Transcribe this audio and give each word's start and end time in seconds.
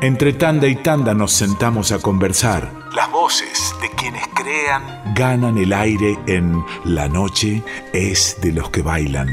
Entre 0.00 0.32
tanda 0.32 0.68
y 0.68 0.76
tanda 0.76 1.12
nos 1.12 1.32
sentamos 1.32 1.90
a 1.90 1.98
conversar. 1.98 2.72
Las 2.94 3.10
voces 3.10 3.74
de 3.82 3.90
quienes 3.96 4.22
crean 4.28 4.84
ganan 5.16 5.58
el 5.58 5.72
aire 5.72 6.16
en 6.28 6.64
La 6.84 7.08
noche 7.08 7.64
es 7.92 8.40
de 8.40 8.52
los 8.52 8.70
que 8.70 8.82
bailan. 8.82 9.26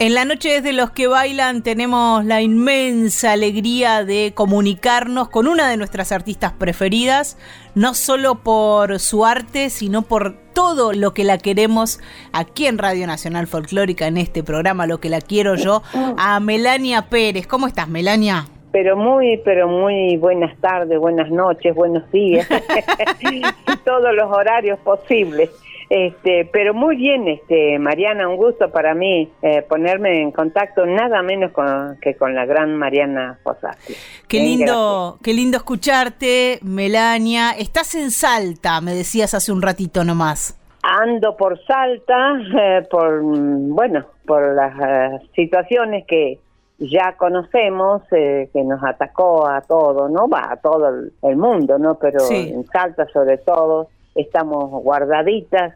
En 0.00 0.14
la 0.14 0.24
noche 0.24 0.62
de 0.62 0.72
los 0.72 0.90
que 0.90 1.06
bailan 1.06 1.62
tenemos 1.62 2.24
la 2.24 2.42
inmensa 2.42 3.32
alegría 3.32 4.04
de 4.04 4.32
comunicarnos 4.34 5.28
con 5.28 5.46
una 5.46 5.68
de 5.68 5.76
nuestras 5.76 6.10
artistas 6.10 6.52
preferidas, 6.52 7.38
no 7.76 7.94
solo 7.94 8.42
por 8.42 8.98
su 8.98 9.24
arte, 9.24 9.70
sino 9.70 10.02
por 10.02 10.45
todo 10.56 10.94
lo 10.94 11.12
que 11.12 11.22
la 11.22 11.36
queremos 11.36 12.00
aquí 12.32 12.66
en 12.66 12.78
Radio 12.78 13.06
Nacional 13.06 13.46
Folclórica, 13.46 14.06
en 14.06 14.16
este 14.16 14.42
programa, 14.42 14.86
lo 14.86 15.00
que 15.00 15.10
la 15.10 15.20
quiero 15.20 15.54
yo, 15.54 15.82
a 16.16 16.40
Melania 16.40 17.02
Pérez. 17.10 17.46
¿Cómo 17.46 17.66
estás, 17.66 17.88
Melania? 17.88 18.46
Pero 18.72 18.96
muy, 18.96 19.36
pero 19.44 19.68
muy 19.68 20.16
buenas 20.16 20.58
tardes, 20.58 20.98
buenas 20.98 21.30
noches, 21.30 21.74
buenos 21.74 22.10
días, 22.10 22.48
todos 23.84 24.14
los 24.14 24.32
horarios 24.32 24.78
posibles. 24.78 25.50
Este, 25.88 26.48
pero 26.52 26.74
muy 26.74 26.96
bien, 26.96 27.28
este, 27.28 27.78
Mariana, 27.78 28.28
un 28.28 28.36
gusto 28.36 28.70
para 28.70 28.94
mí 28.94 29.30
eh, 29.42 29.62
ponerme 29.62 30.20
en 30.20 30.32
contacto 30.32 30.84
nada 30.84 31.22
menos 31.22 31.52
que 32.00 32.16
con 32.16 32.34
la 32.34 32.44
gran 32.44 32.76
Mariana 32.76 33.38
Fossati. 33.44 33.94
Qué 34.26 34.40
lindo, 34.40 35.18
qué 35.22 35.32
lindo 35.32 35.56
escucharte, 35.58 36.58
Melania. 36.62 37.52
Estás 37.52 37.94
en 37.94 38.10
Salta, 38.10 38.80
me 38.80 38.94
decías 38.94 39.34
hace 39.34 39.52
un 39.52 39.62
ratito 39.62 40.02
nomás. 40.02 40.58
Ando 40.82 41.36
por 41.36 41.64
Salta, 41.64 42.32
eh, 42.58 42.86
por 42.90 43.20
bueno, 43.22 44.06
por 44.26 44.54
las 44.54 44.74
eh, 44.80 45.26
situaciones 45.36 46.04
que 46.06 46.40
ya 46.78 47.16
conocemos, 47.16 48.02
que 48.10 48.50
nos 48.54 48.82
atacó 48.84 49.46
a 49.46 49.62
todo, 49.62 50.10
no 50.10 50.28
va 50.28 50.52
a 50.52 50.56
todo 50.56 50.90
el, 51.22 51.36
mundo, 51.36 51.78
no, 51.78 51.94
pero 51.94 52.18
en 52.30 52.66
Salta 52.66 53.06
sobre 53.14 53.38
todo 53.38 53.88
estamos 54.16 54.70
guardaditas, 54.82 55.74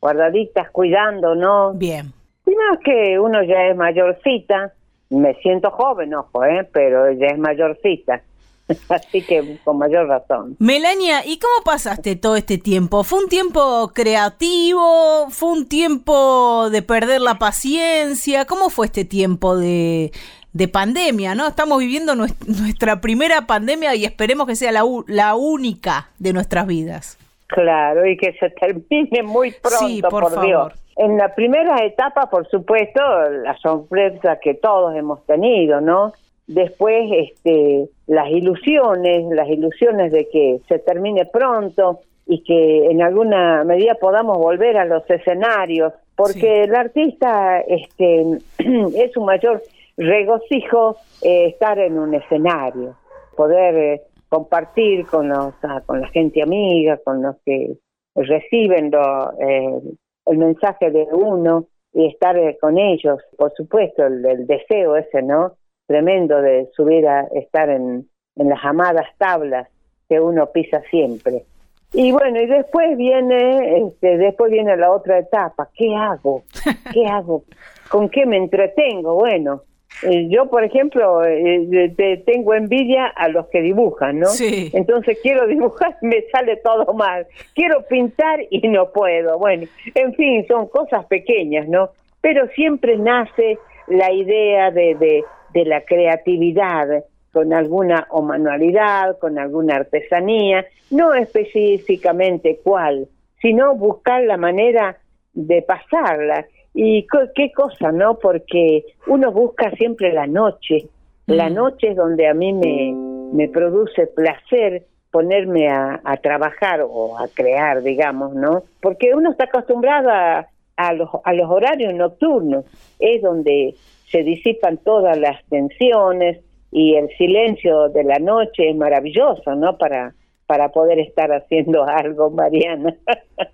guardaditas, 0.00 0.70
cuidando, 0.70 1.34
¿no? 1.34 1.74
Bien. 1.74 2.12
Y 2.46 2.50
no 2.50 2.74
es 2.74 2.80
que 2.84 3.20
uno 3.20 3.42
ya 3.44 3.68
es 3.68 3.76
mayorcita, 3.76 4.72
me 5.10 5.34
siento 5.34 5.70
joven, 5.70 6.14
ojo, 6.14 6.44
¿eh? 6.44 6.68
pero 6.72 7.12
ya 7.12 7.28
es 7.28 7.38
mayorcita. 7.38 8.22
Así 8.88 9.22
que 9.22 9.58
con 9.64 9.78
mayor 9.78 10.06
razón. 10.06 10.56
Melania, 10.58 11.26
¿y 11.26 11.38
cómo 11.38 11.64
pasaste 11.64 12.16
todo 12.16 12.36
este 12.36 12.58
tiempo? 12.58 13.04
¿Fue 13.04 13.18
un 13.18 13.28
tiempo 13.28 13.92
creativo? 13.94 15.28
¿Fue 15.30 15.50
un 15.50 15.68
tiempo 15.68 16.70
de 16.70 16.82
perder 16.82 17.20
la 17.20 17.38
paciencia? 17.38 18.44
¿Cómo 18.44 18.70
fue 18.70 18.86
este 18.86 19.04
tiempo 19.04 19.56
de, 19.56 20.12
de 20.52 20.68
pandemia, 20.68 21.34
¿no? 21.34 21.46
Estamos 21.46 21.78
viviendo 21.78 22.14
nuestra 22.14 23.00
primera 23.00 23.46
pandemia 23.46 23.94
y 23.94 24.04
esperemos 24.04 24.46
que 24.46 24.56
sea 24.56 24.72
la, 24.72 24.84
la 25.06 25.34
única 25.34 26.10
de 26.18 26.32
nuestras 26.32 26.66
vidas. 26.66 27.18
Claro, 27.52 28.06
y 28.06 28.16
que 28.16 28.32
se 28.32 28.50
termine 28.60 29.22
muy 29.22 29.52
pronto, 29.52 30.08
por, 30.08 30.40
Dios. 30.40 30.72
En 30.96 31.16
la 31.16 31.34
primera 31.34 31.84
etapa, 31.84 32.28
por 32.28 32.48
supuesto, 32.48 33.00
la 33.42 33.56
sorpresa 33.58 34.38
que 34.40 34.54
todos 34.54 34.94
hemos 34.96 35.24
tenido, 35.26 35.80
¿no? 35.80 36.12
Después, 36.46 37.10
este, 37.12 37.88
las 38.06 38.28
ilusiones, 38.28 39.24
las 39.30 39.48
ilusiones 39.48 40.12
de 40.12 40.28
que 40.28 40.60
se 40.68 40.78
termine 40.80 41.26
pronto 41.26 42.00
y 42.26 42.42
que 42.42 42.86
en 42.86 43.02
alguna 43.02 43.64
medida 43.64 43.94
podamos 43.94 44.38
volver 44.38 44.76
a 44.76 44.84
los 44.84 45.08
escenarios, 45.08 45.92
porque 46.16 46.64
el 46.64 46.74
artista, 46.74 47.60
este, 47.60 48.38
es 48.58 49.16
un 49.16 49.26
mayor 49.26 49.62
regocijo 49.96 50.96
eh, 51.22 51.46
estar 51.46 51.78
en 51.78 51.98
un 51.98 52.14
escenario, 52.14 52.96
poder 53.36 53.76
eh, 53.76 54.02
compartir 54.32 55.04
con, 55.04 55.28
los, 55.28 55.52
con 55.84 56.00
la 56.00 56.08
gente 56.08 56.42
amiga, 56.42 56.96
con 57.04 57.20
los 57.20 57.36
que 57.44 57.76
reciben 58.14 58.90
lo, 58.90 59.30
eh, 59.38 59.78
el 60.24 60.38
mensaje 60.38 60.90
de 60.90 61.06
uno 61.12 61.66
y 61.92 62.06
estar 62.06 62.38
eh, 62.38 62.56
con 62.58 62.78
ellos, 62.78 63.20
por 63.36 63.52
supuesto, 63.54 64.06
el, 64.06 64.46
deseo 64.46 64.96
ese, 64.96 65.20
¿no? 65.20 65.56
Tremendo 65.86 66.40
de 66.40 66.70
subir 66.74 67.06
a 67.06 67.28
estar 67.34 67.68
en, 67.68 68.08
en 68.36 68.48
las 68.48 68.64
amadas 68.64 69.06
tablas 69.18 69.68
que 70.08 70.18
uno 70.18 70.46
pisa 70.46 70.80
siempre. 70.88 71.44
Y 71.92 72.10
bueno, 72.12 72.40
y 72.40 72.46
después 72.46 72.96
viene, 72.96 73.82
este, 73.82 74.16
después 74.16 74.50
viene 74.50 74.78
la 74.78 74.92
otra 74.92 75.18
etapa. 75.18 75.68
¿Qué 75.74 75.94
hago? 75.94 76.42
¿Qué 76.90 77.04
hago? 77.04 77.44
¿Con 77.90 78.08
qué 78.08 78.24
me 78.24 78.38
entretengo? 78.38 79.12
Bueno, 79.14 79.64
eh, 80.02 80.28
yo, 80.28 80.50
por 80.50 80.64
ejemplo, 80.64 81.24
eh, 81.24 82.22
tengo 82.26 82.54
envidia 82.54 83.06
a 83.06 83.28
los 83.28 83.46
que 83.48 83.60
dibujan, 83.60 84.18
¿no? 84.18 84.26
Sí. 84.26 84.70
Entonces 84.72 85.18
quiero 85.22 85.46
dibujar, 85.46 85.96
me 86.02 86.22
sale 86.32 86.56
todo 86.56 86.92
mal. 86.94 87.26
Quiero 87.54 87.82
pintar 87.86 88.40
y 88.50 88.66
no 88.68 88.90
puedo. 88.90 89.38
Bueno, 89.38 89.66
en 89.94 90.14
fin, 90.14 90.46
son 90.48 90.68
cosas 90.68 91.06
pequeñas, 91.06 91.68
¿no? 91.68 91.90
Pero 92.20 92.48
siempre 92.48 92.96
nace 92.96 93.58
la 93.86 94.12
idea 94.12 94.70
de, 94.70 94.94
de, 94.94 95.24
de 95.54 95.64
la 95.64 95.82
creatividad 95.82 97.04
con 97.32 97.52
alguna 97.52 98.06
o 98.10 98.22
manualidad, 98.22 99.18
con 99.18 99.38
alguna 99.38 99.76
artesanía, 99.76 100.66
no 100.90 101.14
específicamente 101.14 102.60
cuál, 102.62 103.08
sino 103.40 103.74
buscar 103.74 104.22
la 104.24 104.36
manera 104.36 104.98
de 105.32 105.62
pasarla. 105.62 106.46
Y 106.74 107.06
qué 107.34 107.52
cosa, 107.52 107.92
¿no? 107.92 108.18
Porque 108.18 108.84
uno 109.06 109.30
busca 109.30 109.70
siempre 109.72 110.12
la 110.12 110.26
noche. 110.26 110.88
La 111.26 111.50
mm. 111.50 111.54
noche 111.54 111.88
es 111.90 111.96
donde 111.96 112.26
a 112.28 112.34
mí 112.34 112.52
me, 112.52 112.94
me 113.32 113.48
produce 113.48 114.06
placer 114.06 114.84
ponerme 115.10 115.68
a, 115.68 116.00
a, 116.02 116.16
trabajar 116.16 116.80
o 116.88 117.18
a 117.18 117.28
crear, 117.28 117.82
digamos, 117.82 118.34
¿no? 118.34 118.62
Porque 118.80 119.14
uno 119.14 119.32
está 119.32 119.44
acostumbrado 119.44 120.08
a, 120.08 120.48
a, 120.76 120.92
los, 120.94 121.10
a 121.24 121.34
los 121.34 121.50
horarios 121.50 121.92
nocturnos, 121.92 122.64
es 122.98 123.20
donde 123.20 123.74
se 124.10 124.22
disipan 124.22 124.78
todas 124.78 125.18
las 125.18 125.44
tensiones 125.50 126.40
y 126.70 126.94
el 126.94 127.08
silencio 127.18 127.90
de 127.90 128.04
la 128.04 128.18
noche 128.18 128.70
es 128.70 128.76
maravilloso, 128.76 129.54
¿no? 129.54 129.76
Para, 129.76 130.14
para 130.46 130.70
poder 130.70 130.98
estar 130.98 131.32
haciendo 131.32 131.84
algo, 131.88 132.30
Mariana. 132.30 132.94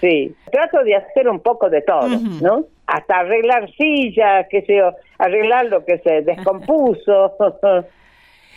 Sí, 0.00 0.34
trato 0.50 0.82
de 0.82 0.96
hacer 0.96 1.28
un 1.28 1.38
poco 1.38 1.70
de 1.70 1.82
todo, 1.82 2.08
¿no? 2.08 2.64
Hasta 2.84 3.20
arreglar 3.20 3.70
sillas, 3.76 4.46
qué 4.50 4.62
sé 4.62 4.78
yo, 4.78 4.90
arreglar 5.18 5.66
lo 5.66 5.84
que 5.84 5.98
se 5.98 6.22
descompuso. 6.22 7.36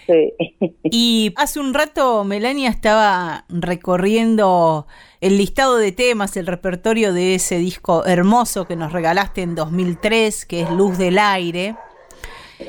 sí. 0.08 0.34
Y 0.82 1.32
hace 1.38 1.60
un 1.60 1.76
rato 1.76 2.24
Melania 2.24 2.72
estaba 2.72 3.46
recorriendo 3.50 4.88
el 5.22 5.38
listado 5.38 5.78
de 5.78 5.92
temas, 5.92 6.38
el 6.38 6.48
repertorio 6.48 7.14
de 7.14 7.36
ese 7.36 7.60
disco 7.60 8.04
hermoso 8.06 8.66
que 8.66 8.76
nos 8.76 8.92
regalaste 8.92 9.44
en 9.44 9.54
2003, 9.54 10.48
que 10.48 10.62
es 10.62 10.72
Luz 10.72 10.98
del 10.98 11.20
Aire. 11.20 11.76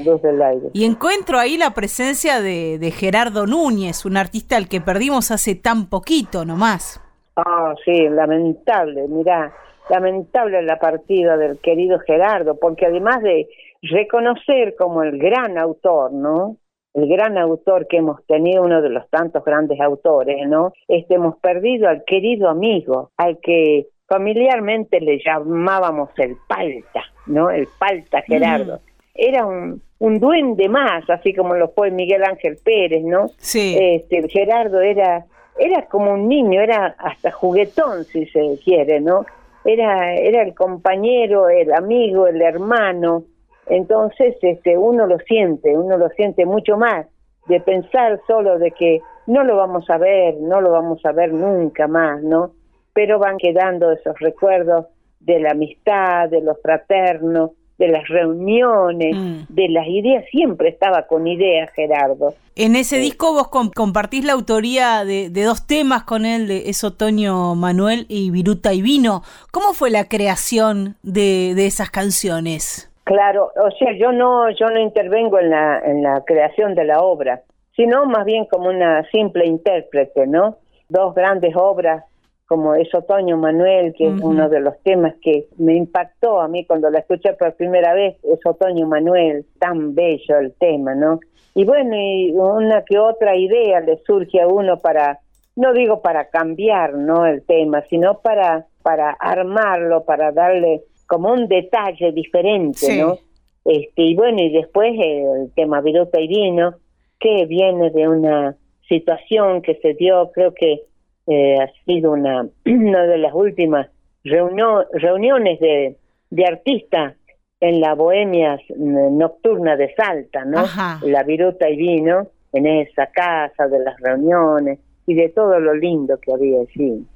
Luz 0.04 0.22
del 0.22 0.42
aire. 0.42 0.68
Y 0.72 0.84
encuentro 0.84 1.38
ahí 1.38 1.56
la 1.56 1.70
presencia 1.70 2.40
de, 2.40 2.78
de 2.78 2.90
Gerardo 2.90 3.46
Núñez, 3.46 4.04
un 4.04 4.16
artista 4.16 4.56
al 4.56 4.68
que 4.68 4.80
perdimos 4.80 5.30
hace 5.30 5.54
tan 5.54 5.88
poquito 5.88 6.44
nomás. 6.44 7.00
Ah, 7.36 7.74
sí, 7.84 8.08
lamentable, 8.08 9.06
mira, 9.08 9.52
lamentable 9.90 10.62
la 10.62 10.78
partida 10.78 11.36
del 11.36 11.58
querido 11.60 11.98
Gerardo, 12.00 12.58
porque 12.58 12.86
además 12.86 13.22
de 13.22 13.48
reconocer 13.82 14.74
como 14.76 15.02
el 15.02 15.18
gran 15.18 15.58
autor, 15.58 16.12
¿no? 16.12 16.56
El 16.94 17.08
gran 17.08 17.36
autor 17.36 17.86
que 17.88 17.98
hemos 17.98 18.24
tenido, 18.26 18.62
uno 18.62 18.80
de 18.80 18.88
los 18.88 19.08
tantos 19.10 19.44
grandes 19.44 19.78
autores, 19.80 20.48
¿no? 20.48 20.72
Este, 20.88 21.16
hemos 21.16 21.36
perdido 21.36 21.88
al 21.88 22.04
querido 22.04 22.48
amigo, 22.48 23.10
al 23.18 23.38
que 23.40 23.88
familiarmente 24.08 25.00
le 25.00 25.18
llamábamos 25.22 26.10
el 26.16 26.36
palta, 26.48 27.04
¿no? 27.26 27.50
El 27.50 27.68
palta 27.78 28.22
Gerardo. 28.22 28.80
Era 29.16 29.46
un, 29.46 29.82
un 29.98 30.20
duende 30.20 30.68
más, 30.68 31.08
así 31.10 31.34
como 31.34 31.54
lo 31.54 31.68
fue 31.68 31.90
Miguel 31.90 32.24
Ángel 32.24 32.58
Pérez, 32.62 33.02
¿no? 33.04 33.28
Sí. 33.38 33.76
Este, 33.78 34.28
Gerardo 34.28 34.80
era 34.80 35.26
era 35.58 35.86
como 35.86 36.12
un 36.12 36.28
niño, 36.28 36.60
era 36.60 36.94
hasta 36.98 37.30
juguetón 37.30 38.04
si 38.04 38.26
se 38.26 38.58
quiere, 38.62 39.00
¿no? 39.00 39.24
Era, 39.64 40.14
era 40.14 40.42
el 40.42 40.54
compañero, 40.54 41.48
el 41.48 41.72
amigo, 41.72 42.26
el 42.26 42.40
hermano. 42.40 43.24
Entonces, 43.66 44.36
este, 44.42 44.76
uno 44.78 45.06
lo 45.06 45.18
siente, 45.20 45.76
uno 45.76 45.96
lo 45.96 46.08
siente 46.10 46.44
mucho 46.44 46.76
más 46.76 47.06
de 47.48 47.60
pensar 47.60 48.20
solo 48.26 48.58
de 48.58 48.70
que 48.72 49.00
no 49.26 49.44
lo 49.44 49.56
vamos 49.56 49.88
a 49.90 49.98
ver, 49.98 50.36
no 50.40 50.60
lo 50.60 50.70
vamos 50.70 51.04
a 51.04 51.12
ver 51.12 51.32
nunca 51.32 51.88
más, 51.88 52.22
¿no? 52.22 52.52
Pero 52.92 53.18
van 53.18 53.38
quedando 53.38 53.92
esos 53.92 54.18
recuerdos 54.20 54.86
de 55.20 55.40
la 55.40 55.50
amistad, 55.50 56.28
de 56.28 56.42
lo 56.42 56.54
fraterno, 56.56 57.52
de 57.78 57.88
las 57.88 58.08
reuniones, 58.08 59.16
mm. 59.16 59.54
de 59.54 59.68
las 59.68 59.86
ideas, 59.86 60.24
siempre 60.30 60.70
estaba 60.70 61.06
con 61.06 61.26
ideas 61.26 61.70
Gerardo. 61.74 62.34
En 62.54 62.74
ese 62.74 62.98
disco 62.98 63.32
vos 63.32 63.48
compartís 63.74 64.24
la 64.24 64.32
autoría 64.32 65.04
de, 65.04 65.28
dos 65.28 65.66
temas 65.66 66.04
con 66.04 66.24
él, 66.24 66.48
de 66.48 66.70
Es 66.70 66.84
Otoño 66.84 67.54
Manuel 67.54 68.06
y 68.08 68.30
Viruta 68.30 68.72
y 68.72 68.80
Vino. 68.80 69.22
¿Cómo 69.52 69.74
fue 69.74 69.90
la 69.90 70.08
creación 70.08 70.96
de, 71.02 71.52
de 71.54 71.66
esas 71.66 71.90
canciones? 71.90 72.90
Claro, 73.04 73.52
o 73.54 73.70
sea, 73.78 73.92
yo 73.96 74.10
no, 74.10 74.50
yo 74.50 74.66
no 74.66 74.80
intervengo 74.80 75.38
en 75.38 75.50
la, 75.50 75.78
en 75.78 76.02
la 76.02 76.24
creación 76.26 76.74
de 76.74 76.84
la 76.84 76.98
obra, 77.00 77.42
sino 77.76 78.04
más 78.06 78.24
bien 78.24 78.46
como 78.46 78.68
una 78.68 79.04
simple 79.10 79.46
intérprete, 79.46 80.26
¿no? 80.26 80.56
Dos 80.88 81.14
grandes 81.14 81.54
obras 81.54 82.04
como 82.46 82.74
es 82.74 82.94
Otoño 82.94 83.36
Manuel, 83.36 83.92
que 83.96 84.06
es 84.06 84.20
uno 84.22 84.48
de 84.48 84.60
los 84.60 84.80
temas 84.82 85.14
que 85.20 85.48
me 85.58 85.74
impactó 85.74 86.40
a 86.40 86.48
mí 86.48 86.64
cuando 86.64 86.88
la 86.90 87.00
escuché 87.00 87.32
por 87.32 87.54
primera 87.54 87.92
vez, 87.92 88.16
es 88.22 88.38
Otoño 88.44 88.86
Manuel, 88.86 89.44
tan 89.58 89.94
bello 89.94 90.38
el 90.38 90.54
tema, 90.54 90.94
¿no? 90.94 91.18
Y 91.54 91.64
bueno, 91.64 91.96
y 91.96 92.30
una 92.32 92.84
que 92.84 92.98
otra 92.98 93.36
idea 93.36 93.80
le 93.80 93.98
surge 94.06 94.40
a 94.40 94.46
uno 94.46 94.78
para, 94.78 95.18
no 95.56 95.72
digo 95.72 96.02
para 96.02 96.28
cambiar, 96.28 96.94
¿no? 96.94 97.26
El 97.26 97.42
tema, 97.44 97.82
sino 97.90 98.18
para, 98.20 98.66
para 98.82 99.10
armarlo, 99.10 100.04
para 100.04 100.30
darle 100.30 100.82
como 101.08 101.32
un 101.32 101.48
detalle 101.48 102.12
diferente, 102.12 103.02
¿no? 103.02 103.18
Este, 103.64 104.02
y 104.02 104.14
bueno, 104.14 104.40
y 104.40 104.50
después 104.50 104.94
el 104.96 105.50
tema 105.54 105.80
Viruta 105.80 106.20
y 106.20 106.28
Vino, 106.28 106.74
que 107.18 107.46
viene 107.46 107.90
de 107.90 108.06
una 108.06 108.56
situación 108.88 109.62
que 109.62 109.74
se 109.76 109.94
dio, 109.94 110.30
creo 110.32 110.54
que 110.54 110.82
eh, 111.26 111.58
ha 111.60 111.70
sido 111.84 112.12
una, 112.12 112.46
una 112.64 113.06
de 113.06 113.18
las 113.18 113.34
últimas 113.34 113.88
reuniones 114.24 115.60
de, 115.60 115.96
de 116.30 116.44
artistas 116.44 117.14
en 117.60 117.80
la 117.80 117.94
bohemia 117.94 118.58
nocturna 118.76 119.76
de 119.76 119.94
Salta, 119.94 120.44
¿no? 120.44 120.64
La 121.02 121.22
viruta 121.22 121.68
y 121.70 121.76
vino 121.76 122.28
en 122.52 122.66
esa 122.66 123.06
casa 123.06 123.68
de 123.68 123.78
las 123.78 123.98
reuniones 124.00 124.78
y 125.06 125.14
de 125.14 125.28
todo 125.30 125.58
lo 125.58 125.74
lindo 125.74 126.18
que 126.20 126.32
había 126.32 126.60
allí. 126.60 127.06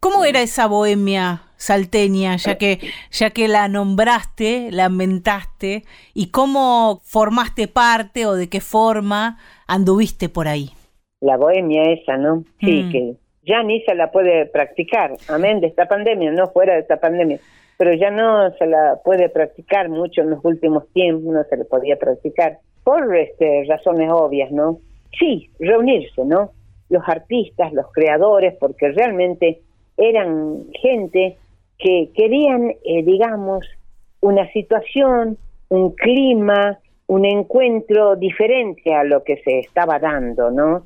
¿Cómo 0.00 0.24
era 0.24 0.42
esa 0.42 0.66
bohemia 0.66 1.42
salteña, 1.56 2.36
ya 2.36 2.58
que, 2.58 2.78
ya 3.10 3.30
que 3.30 3.48
la 3.48 3.68
nombraste, 3.68 4.68
la 4.70 4.86
inventaste, 4.86 5.84
y 6.12 6.30
cómo 6.30 7.00
formaste 7.04 7.68
parte 7.68 8.26
o 8.26 8.34
de 8.34 8.48
qué 8.48 8.60
forma 8.60 9.38
anduviste 9.66 10.28
por 10.28 10.46
ahí? 10.46 10.70
La 11.20 11.38
bohemia 11.38 11.82
esa, 11.84 12.18
¿no? 12.18 12.44
Sí, 12.60 12.82
mm. 12.82 12.92
que 12.92 13.16
ya 13.46 13.62
ni 13.62 13.80
se 13.82 13.94
la 13.94 14.10
puede 14.10 14.46
practicar, 14.46 15.12
amén 15.28 15.60
de 15.60 15.68
esta 15.68 15.86
pandemia, 15.86 16.32
no 16.32 16.48
fuera 16.48 16.74
de 16.74 16.80
esta 16.80 16.96
pandemia, 16.96 17.38
pero 17.76 17.92
ya 17.92 18.10
no 18.10 18.50
se 18.52 18.66
la 18.66 19.00
puede 19.04 19.28
practicar 19.28 19.88
mucho 19.88 20.22
en 20.22 20.30
los 20.30 20.44
últimos 20.44 20.88
tiempos, 20.92 21.32
no 21.32 21.44
se 21.44 21.56
le 21.56 21.64
podía 21.64 21.96
practicar 21.96 22.58
por 22.84 23.14
este, 23.16 23.64
razones 23.68 24.10
obvias, 24.10 24.50
¿no? 24.50 24.78
Sí, 25.18 25.50
reunirse, 25.58 26.24
¿no? 26.24 26.50
Los 26.88 27.02
artistas, 27.06 27.72
los 27.72 27.90
creadores, 27.92 28.54
porque 28.58 28.90
realmente 28.92 29.60
eran 29.96 30.66
gente 30.80 31.36
que 31.78 32.10
querían, 32.14 32.70
eh, 32.84 33.02
digamos, 33.04 33.66
una 34.20 34.50
situación, 34.52 35.36
un 35.68 35.90
clima, 35.94 36.78
un 37.06 37.24
encuentro 37.24 38.16
diferente 38.16 38.94
a 38.94 39.04
lo 39.04 39.22
que 39.24 39.36
se 39.38 39.58
estaba 39.58 39.98
dando, 39.98 40.50
¿no? 40.50 40.84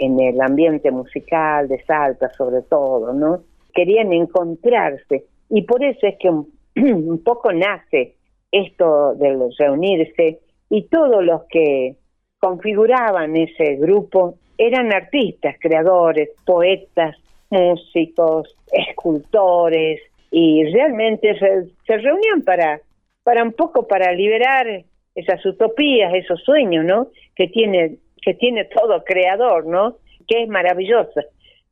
En 0.00 0.18
el 0.18 0.40
ambiente 0.40 0.90
musical 0.90 1.68
de 1.68 1.84
Salta 1.84 2.32
sobre 2.32 2.62
todo, 2.62 3.12
¿no? 3.12 3.42
Querían 3.74 4.12
encontrarse 4.14 5.24
y 5.50 5.62
por 5.62 5.84
eso 5.84 6.06
es 6.06 6.16
que 6.18 6.30
un, 6.82 7.22
poco 7.22 7.52
nace 7.52 8.14
esto 8.50 9.14
de 9.14 9.50
reunirse 9.58 10.40
y 10.70 10.82
todos 10.84 11.22
los 11.22 11.42
que 11.50 11.96
configuraban 12.38 13.36
ese 13.36 13.76
grupo 13.76 14.36
eran 14.56 14.90
artistas, 14.92 15.56
creadores, 15.60 16.30
poetas, 16.46 17.16
músicos, 17.50 18.56
escultores 18.72 20.00
y 20.30 20.64
realmente 20.72 21.38
se, 21.38 21.96
reunían 21.98 22.42
para 22.42 22.80
para 23.22 23.42
un 23.42 23.52
poco 23.52 23.86
para 23.86 24.12
liberar 24.12 24.82
esas 25.14 25.44
utopías, 25.44 26.14
esos 26.14 26.42
sueños, 26.42 26.86
¿no? 26.86 27.08
Que 27.36 27.48
tiene 27.48 27.98
que 28.30 28.34
tiene 28.34 28.64
todo 28.66 29.02
creador, 29.02 29.66
¿no? 29.66 29.96
Que 30.28 30.44
es 30.44 30.48
maravilloso, 30.48 31.20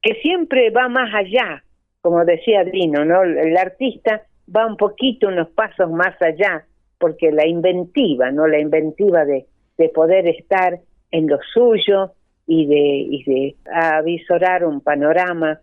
que 0.03 0.15
siempre 0.15 0.71
va 0.71 0.89
más 0.89 1.15
allá, 1.15 1.63
como 2.01 2.25
decía 2.25 2.65
Dino, 2.65 3.05
¿no? 3.05 3.23
El 3.23 3.57
artista 3.57 4.23
va 4.55 4.67
un 4.67 4.77
poquito, 4.77 5.29
unos 5.29 5.51
pasos 5.51 5.89
más 5.89 6.21
allá, 6.21 6.67
porque 6.99 7.31
la 7.31 7.47
inventiva, 7.47 8.33
¿no? 8.33 8.49
La 8.49 8.59
inventiva 8.59 9.25
de, 9.25 9.47
de 9.77 9.89
poder 9.91 10.27
estar 10.27 10.81
en 11.13 11.29
lo 11.29 11.39
suyo 11.55 12.15
y 12.49 12.67
de, 12.67 12.77
y 12.77 13.23
de 13.23 13.57
avisorar 13.73 14.65
un 14.65 14.81
panorama 14.81 15.61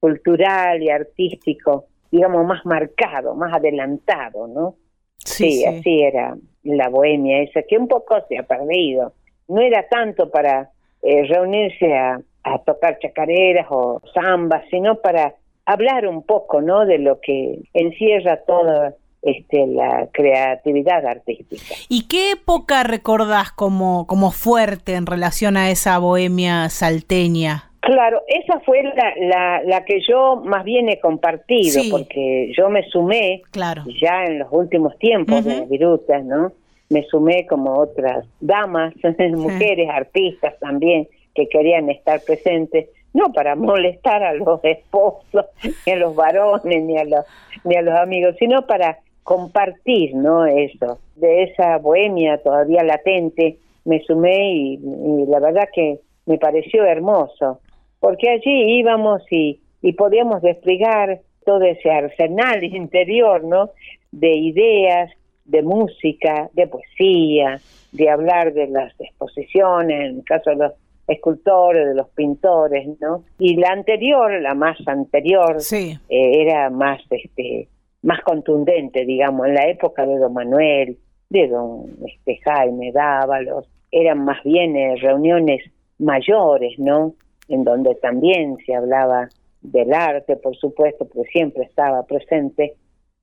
cultural 0.00 0.82
y 0.82 0.88
artístico, 0.88 1.88
digamos, 2.10 2.46
más 2.46 2.64
marcado, 2.64 3.34
más 3.34 3.52
adelantado, 3.52 4.46
¿no? 4.46 4.76
sí, 5.18 5.66
así 5.66 6.00
era 6.00 6.38
la 6.62 6.88
bohemia 6.88 7.42
esa, 7.42 7.60
que 7.64 7.76
un 7.76 7.86
poco 7.86 8.16
se 8.30 8.38
ha 8.38 8.44
perdido 8.44 9.12
no 9.48 9.60
era 9.60 9.86
tanto 9.88 10.30
para 10.30 10.70
eh, 11.02 11.24
reunirse 11.26 11.92
a, 11.94 12.20
tocar 12.64 12.98
chacareras 12.98 13.66
o 13.68 14.00
zambas, 14.14 14.64
sino 14.70 14.96
para 15.02 15.34
hablar 15.66 16.06
un 16.06 16.22
poco, 16.22 16.62
¿no? 16.62 16.86
De 16.86 16.98
lo 16.98 17.20
que 17.20 17.58
encierra 17.74 18.38
toda 18.46 18.94
este, 19.20 19.66
la 19.66 20.08
creatividad 20.12 21.04
artística. 21.04 21.74
¿Y 21.90 22.08
qué 22.08 22.30
época 22.30 22.84
recordás 22.84 23.52
como, 23.52 24.06
como 24.06 24.30
fuerte 24.30 24.94
en 24.94 25.04
relación 25.04 25.58
a 25.58 25.70
esa 25.70 25.98
bohemia 25.98 26.70
salteña? 26.70 27.68
Claro, 27.80 28.22
esa 28.28 28.60
fue 28.60 28.82
la, 28.82 29.62
la, 29.62 29.84
que 29.84 30.00
yo 30.06 30.36
más 30.36 30.64
bien 30.64 30.88
he 30.88 31.00
compartido, 31.00 31.82
porque 31.90 32.50
yo 32.56 32.68
me 32.70 32.82
sumé 32.88 33.42
claro. 33.50 33.84
ya 34.00 34.24
en 34.24 34.40
los 34.40 34.48
últimos 34.50 34.98
tiempos 34.98 35.44
de 35.44 35.60
las 35.60 35.68
virutas, 35.68 36.24
¿no? 36.24 36.52
Me 36.90 37.04
sumé 37.04 37.46
como 37.46 37.78
otras 37.78 38.26
damas, 38.40 38.94
mujeres, 39.32 39.88
artistas 39.90 40.54
también, 40.60 41.08
que 41.34 41.48
querían 41.48 41.90
estar 41.90 42.20
presentes, 42.22 42.88
no 43.14 43.32
para 43.32 43.54
molestar 43.54 44.22
a 44.22 44.34
los 44.34 44.60
esposos, 44.64 45.46
ni 45.86 45.92
a 45.92 45.96
los 45.96 46.14
varones, 46.14 46.82
ni 46.82 46.96
a 46.98 47.04
los, 47.04 47.24
ni 47.64 47.76
a 47.76 47.82
los 47.82 47.98
amigos, 47.98 48.36
sino 48.38 48.66
para 48.66 48.98
compartir, 49.22 50.14
¿no? 50.14 50.46
Eso, 50.46 50.98
de 51.16 51.44
esa 51.44 51.78
bohemia 51.78 52.38
todavía 52.38 52.82
latente, 52.82 53.58
me 53.84 54.00
sumé 54.02 54.52
y, 54.52 54.74
y 54.74 55.26
la 55.26 55.40
verdad 55.40 55.68
que 55.72 56.00
me 56.26 56.38
pareció 56.38 56.84
hermoso, 56.84 57.60
porque 58.00 58.30
allí 58.30 58.78
íbamos 58.78 59.22
y, 59.30 59.60
y 59.82 59.92
podíamos 59.92 60.42
desplegar 60.42 61.20
todo 61.44 61.62
ese 61.62 61.90
arsenal 61.90 62.62
interior, 62.64 63.44
¿no? 63.44 63.70
De 64.12 64.34
ideas, 64.34 65.10
de 65.48 65.62
música, 65.62 66.48
de 66.52 66.66
poesía, 66.66 67.60
de 67.92 68.10
hablar 68.10 68.52
de 68.52 68.68
las 68.68 68.92
exposiciones, 69.00 70.10
en 70.10 70.18
el 70.18 70.24
caso 70.24 70.50
de 70.50 70.56
los 70.56 70.72
escultores, 71.08 71.88
de 71.88 71.94
los 71.94 72.08
pintores, 72.10 72.86
¿no? 73.00 73.24
Y 73.38 73.56
la 73.56 73.70
anterior, 73.70 74.30
la 74.40 74.54
más 74.54 74.76
anterior, 74.86 75.56
eh, 75.72 75.96
era 76.08 76.68
más, 76.68 77.00
este, 77.10 77.68
más 78.02 78.20
contundente, 78.20 79.06
digamos, 79.06 79.46
en 79.46 79.54
la 79.54 79.66
época 79.68 80.06
de 80.06 80.18
Don 80.18 80.34
Manuel, 80.34 80.98
de 81.30 81.48
Don 81.48 81.96
este, 82.06 82.38
Jaime 82.44 82.92
Dávalos, 82.92 83.66
eran 83.90 84.24
más 84.24 84.42
bien 84.44 84.76
eh, 84.76 84.96
reuniones 84.96 85.62
mayores, 85.98 86.78
¿no? 86.78 87.14
En 87.48 87.64
donde 87.64 87.94
también 87.94 88.58
se 88.66 88.74
hablaba 88.74 89.28
del 89.62 89.94
arte, 89.94 90.36
por 90.36 90.54
supuesto, 90.56 91.06
porque 91.06 91.30
siempre 91.30 91.64
estaba 91.64 92.02
presente, 92.04 92.74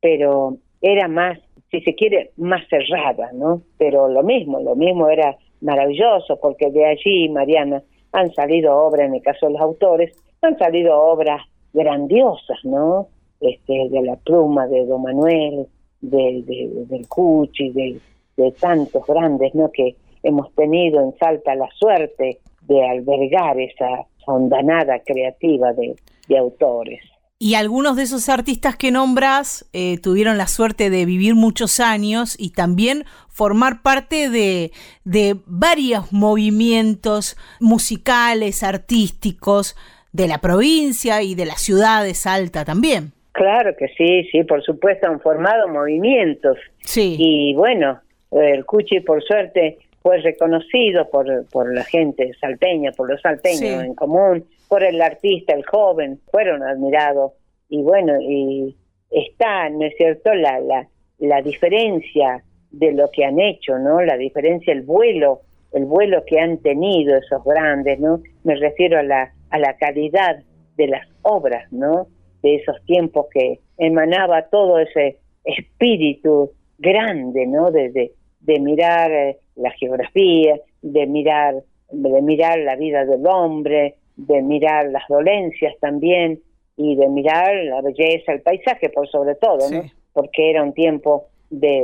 pero 0.01 0.58
era 0.82 1.08
más 1.08 1.39
si 1.72 1.81
se 1.81 1.95
quiere, 1.95 2.31
más 2.38 2.67
cerrada, 2.69 3.31
¿no? 3.34 3.62
Pero 3.77 4.07
lo 4.07 4.24
mismo, 4.24 4.60
lo 4.60 4.75
mismo 4.75 5.10
era 5.10 5.38
maravilloso, 5.62 6.38
porque 6.39 6.69
de 6.72 6.86
allí, 6.86 7.29
Mariana, 7.29 7.81
han 8.12 8.34
salido 8.34 8.75
obras, 8.75 9.07
en 9.07 9.15
el 9.15 9.22
caso 9.22 9.48
de 9.48 9.53
los 9.53 9.62
autores, 9.62 10.15
han 10.41 10.57
salido 10.57 10.98
obras 10.98 11.41
grandiosas, 11.74 12.60
¿no? 12.63 13.07
Este, 13.41 13.89
de 13.89 14.01
la 14.01 14.15
pluma 14.15 14.67
de 14.67 14.86
Don 14.86 15.01
Manuel, 15.01 15.67
del 16.01 16.45
del 16.45 17.07
Cuchi, 17.07 17.69
de, 17.72 18.00
de 18.38 18.51
tantos 18.53 19.05
grandes, 19.05 19.53
¿no? 19.55 19.72
Que 19.72 19.95
hemos 20.24 20.53
tenido 20.55 21.01
en 21.01 21.17
Salta 21.17 21.55
la 21.55 21.69
suerte 21.75 22.39
de 22.62 22.84
albergar 22.84 23.60
esa 23.60 24.05
hondanada 24.25 25.00
creativa 25.00 25.74
de, 25.74 25.95
de 26.27 26.38
autores. 26.38 27.01
Y 27.38 27.56
algunos 27.56 27.98
de 27.98 28.04
esos 28.04 28.30
artistas 28.30 28.77
que 28.77 28.92
nombras 28.92 29.70
eh, 29.74 29.98
tuvieron 30.01 30.38
la 30.38 30.48
suerte 30.48 30.89
de 30.89 31.06
vivir 31.06 31.36
muchos 31.36 31.82
años 31.82 32.36
y 32.39 32.51
también 32.51 33.04
formar 33.27 33.82
parte 33.82 34.30
de, 34.30 34.72
de 35.04 35.36
varios 35.46 36.13
movimientos 36.13 37.36
musicales, 37.60 38.63
artísticos 38.63 39.75
de 40.13 40.30
la 40.30 40.39
provincia 40.39 41.22
y 41.22 41.36
de 41.36 41.46
la 41.46 41.58
ciudad 41.58 42.06
de 42.06 42.13
Salta 42.13 42.63
también. 42.63 43.12
Claro 43.34 43.75
que 43.77 43.89
sí, 43.98 44.30
sí, 44.32 44.46
por 44.46 44.63
supuesto 44.63 45.10
han 45.10 45.20
formado 45.20 45.68
movimientos. 45.68 46.58
Sí. 46.84 47.18
Y 47.20 47.54
bueno, 47.54 48.00
el 48.32 48.63
Cuchi 48.65 49.01
por 49.01 49.22
suerte 49.22 49.77
fue 50.01 50.20
reconocido 50.20 51.10
por, 51.10 51.46
por 51.48 51.74
la 51.74 51.84
gente 51.84 52.32
salteña, 52.39 52.94
por 52.94 53.10
los 53.10 53.20
salteños 53.22 53.84
en 53.84 53.94
común, 53.94 54.46
por 54.67 54.84
el 54.84 55.01
artista, 55.01 55.53
el 55.53 55.65
joven, 55.65 56.19
fueron 56.31 56.63
admirados. 56.63 57.34
Y 57.69 57.81
bueno, 57.81 58.19
y 58.22 58.75
está, 59.10 59.69
¿no 59.69 59.86
es 59.86 59.95
cierto?, 59.98 60.34
la, 60.34 60.60
la, 60.60 60.88
la 61.19 61.41
diferencia 61.41 62.43
de 62.72 62.91
lo 62.91 63.10
que 63.12 63.24
han 63.24 63.39
hecho, 63.39 63.77
¿no? 63.79 64.01
La 64.01 64.17
diferencia, 64.17 64.74
el 64.74 64.81
vuelo, 64.81 65.41
el 65.72 65.86
vuelo 65.86 66.24
que 66.25 66.39
han 66.39 66.57
tenido 66.57 67.15
esos 67.17 67.43
grandes, 67.43 68.00
¿no? 68.00 68.22
Me 68.43 68.55
refiero 68.55 69.00
a 69.00 69.03
la, 69.03 69.34
a 69.50 69.60
la 69.60 69.77
calidad 69.77 70.43
de 70.75 70.88
las 70.88 71.07
obras, 71.22 71.72
¿no? 71.72 72.07
De 72.41 72.55
esos 72.55 72.84
tiempos 72.86 73.27
que 73.34 73.60
emanaba 73.77 74.43
todo 74.50 74.79
ese 74.79 75.19
espíritu 75.43 76.51
grande, 76.77 77.48
¿no? 77.48 77.72
De, 77.72 78.12
de, 78.41 78.60
mirar 78.60 79.12
eh, 79.12 79.38
la 79.55 79.72
geografía, 79.72 80.60
de 80.81 81.07
mirar, 81.07 81.55
de 81.91 82.22
mirar 82.22 82.60
la 82.60 82.75
vida 82.75 83.05
del 83.05 83.25
hombre, 83.25 83.95
de 84.17 84.41
mirar 84.41 84.89
las 84.89 85.03
dolencias 85.07 85.74
también 85.79 86.39
y 86.77 86.95
de 86.95 87.07
mirar 87.10 87.55
la 87.65 87.81
belleza, 87.81 88.34
el 88.34 88.41
paisaje 88.41 88.89
por 88.89 89.07
sobre 89.10 89.36
todo, 89.36 89.69
¿no? 89.69 89.84
Porque 90.13 90.50
era 90.50 90.63
un 90.63 90.74
tiempo 90.74 91.27
de, 91.50 91.84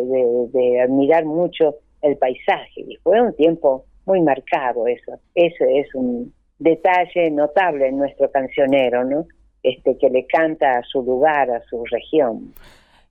de, 0.51 0.81
admirar 0.81 1.25
mucho 1.25 1.75
el 2.01 2.17
paisaje 2.17 2.81
y 2.81 2.95
fue 2.97 3.21
un 3.21 3.35
tiempo 3.35 3.85
muy 4.05 4.21
marcado 4.21 4.88
eso. 4.88 5.13
Eso 5.35 5.65
es 5.69 5.93
un 5.93 6.33
detalle 6.59 7.29
notable 7.31 7.88
en 7.88 7.97
nuestro 7.97 8.29
cancionero, 8.31 9.03
¿no? 9.03 9.25
Este 9.63 9.97
que 9.97 10.09
le 10.09 10.25
canta 10.25 10.77
a 10.77 10.83
su 10.83 11.03
lugar, 11.03 11.51
a 11.51 11.61
su 11.63 11.83
región. 11.85 12.53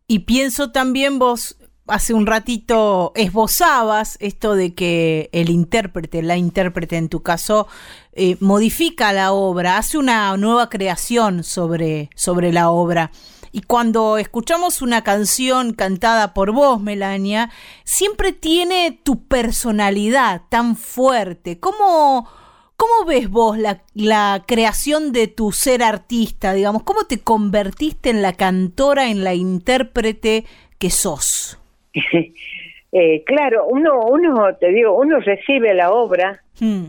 Y 0.07 0.21
pienso 0.21 0.73
también 0.73 1.19
vos 1.19 1.57
hace 1.91 2.15
un 2.15 2.27
ratito 2.27 3.13
esbozabas 3.15 4.17
esto 4.21 4.55
de 4.55 4.75
que 4.75 5.29
el 5.33 5.51
intérprete, 5.51 6.23
la 6.23 6.37
intérprete 6.37 6.97
en 6.97 7.09
tu 7.09 7.23
caso, 7.23 7.69
eh, 8.13 8.37
modifica 8.41 9.13
la 9.13 9.33
obra, 9.33 9.77
hace 9.77 9.99
una 9.99 10.37
nueva 10.37 10.69
creación 10.69 11.45
sobre, 11.45 12.11
sobre 12.15 12.53
la 12.53 12.71
obra. 12.71 13.11
Y 13.53 13.63
cuando 13.63 14.17
escuchamos 14.19 14.81
una 14.81 15.03
canción 15.03 15.73
cantada 15.73 16.35
por 16.35 16.53
vos, 16.53 16.81
Melania, 16.81 17.51
siempre 17.85 18.33
tiene 18.33 19.01
tu 19.03 19.27
personalidad 19.27 20.43
tan 20.49 20.77
fuerte. 20.77 21.59
¿Cómo, 21.59 22.29
cómo 22.77 23.05
ves 23.07 23.29
vos 23.29 23.59
la, 23.59 23.83
la 23.95 24.45
creación 24.47 25.13
de 25.13 25.27
tu 25.27 25.51
ser 25.51 25.83
artista? 25.83 26.53
Digamos, 26.53 26.85
¿cómo 26.85 27.05
te 27.05 27.21
convertiste 27.21 28.11
en 28.11 28.23
la 28.23 28.35
cantora, 28.35 29.09
en 29.09 29.25
la 29.25 29.35
intérprete 29.35 30.45
que 30.79 30.91
sos? 30.91 31.60
eh, 32.93 33.25
claro, 33.25 33.67
uno, 33.67 34.01
uno, 34.07 34.57
te 34.57 34.69
digo, 34.69 34.97
uno 34.97 35.21
recibe 35.21 35.75
la 35.75 35.93
obra, 35.93 36.43
hmm. 36.61 36.87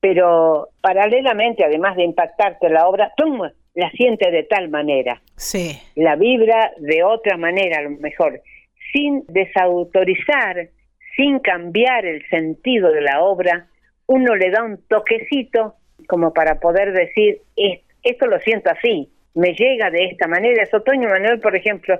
pero 0.00 0.68
paralelamente, 0.80 1.64
además 1.64 1.96
de 1.96 2.04
impactarte 2.04 2.68
la 2.68 2.88
obra, 2.88 3.12
¡pum! 3.16 3.42
la 3.74 3.90
siente 3.90 4.30
de 4.30 4.44
tal 4.44 4.68
manera. 4.68 5.20
Sí. 5.36 5.76
La 5.96 6.16
vibra 6.16 6.72
de 6.78 7.02
otra 7.02 7.36
manera, 7.36 7.78
a 7.78 7.82
lo 7.82 7.90
mejor, 7.90 8.40
sin 8.92 9.24
desautorizar, 9.28 10.68
sin 11.16 11.40
cambiar 11.40 12.06
el 12.06 12.26
sentido 12.28 12.92
de 12.92 13.00
la 13.00 13.22
obra, 13.22 13.66
uno 14.06 14.36
le 14.36 14.50
da 14.50 14.62
un 14.62 14.78
toquecito 14.86 15.74
como 16.06 16.32
para 16.32 16.60
poder 16.60 16.92
decir, 16.92 17.40
esto 18.02 18.26
lo 18.26 18.38
siento 18.40 18.70
así, 18.70 19.10
me 19.34 19.54
llega 19.54 19.90
de 19.90 20.04
esta 20.06 20.28
manera. 20.28 20.66
Sotoño 20.66 21.08
Manuel, 21.08 21.40
por 21.40 21.56
ejemplo, 21.56 21.98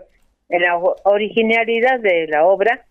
en 0.56 0.62
la 0.62 0.78
originalidad 1.04 2.00
de 2.00 2.26
la 2.28 2.44
obra 2.46 2.84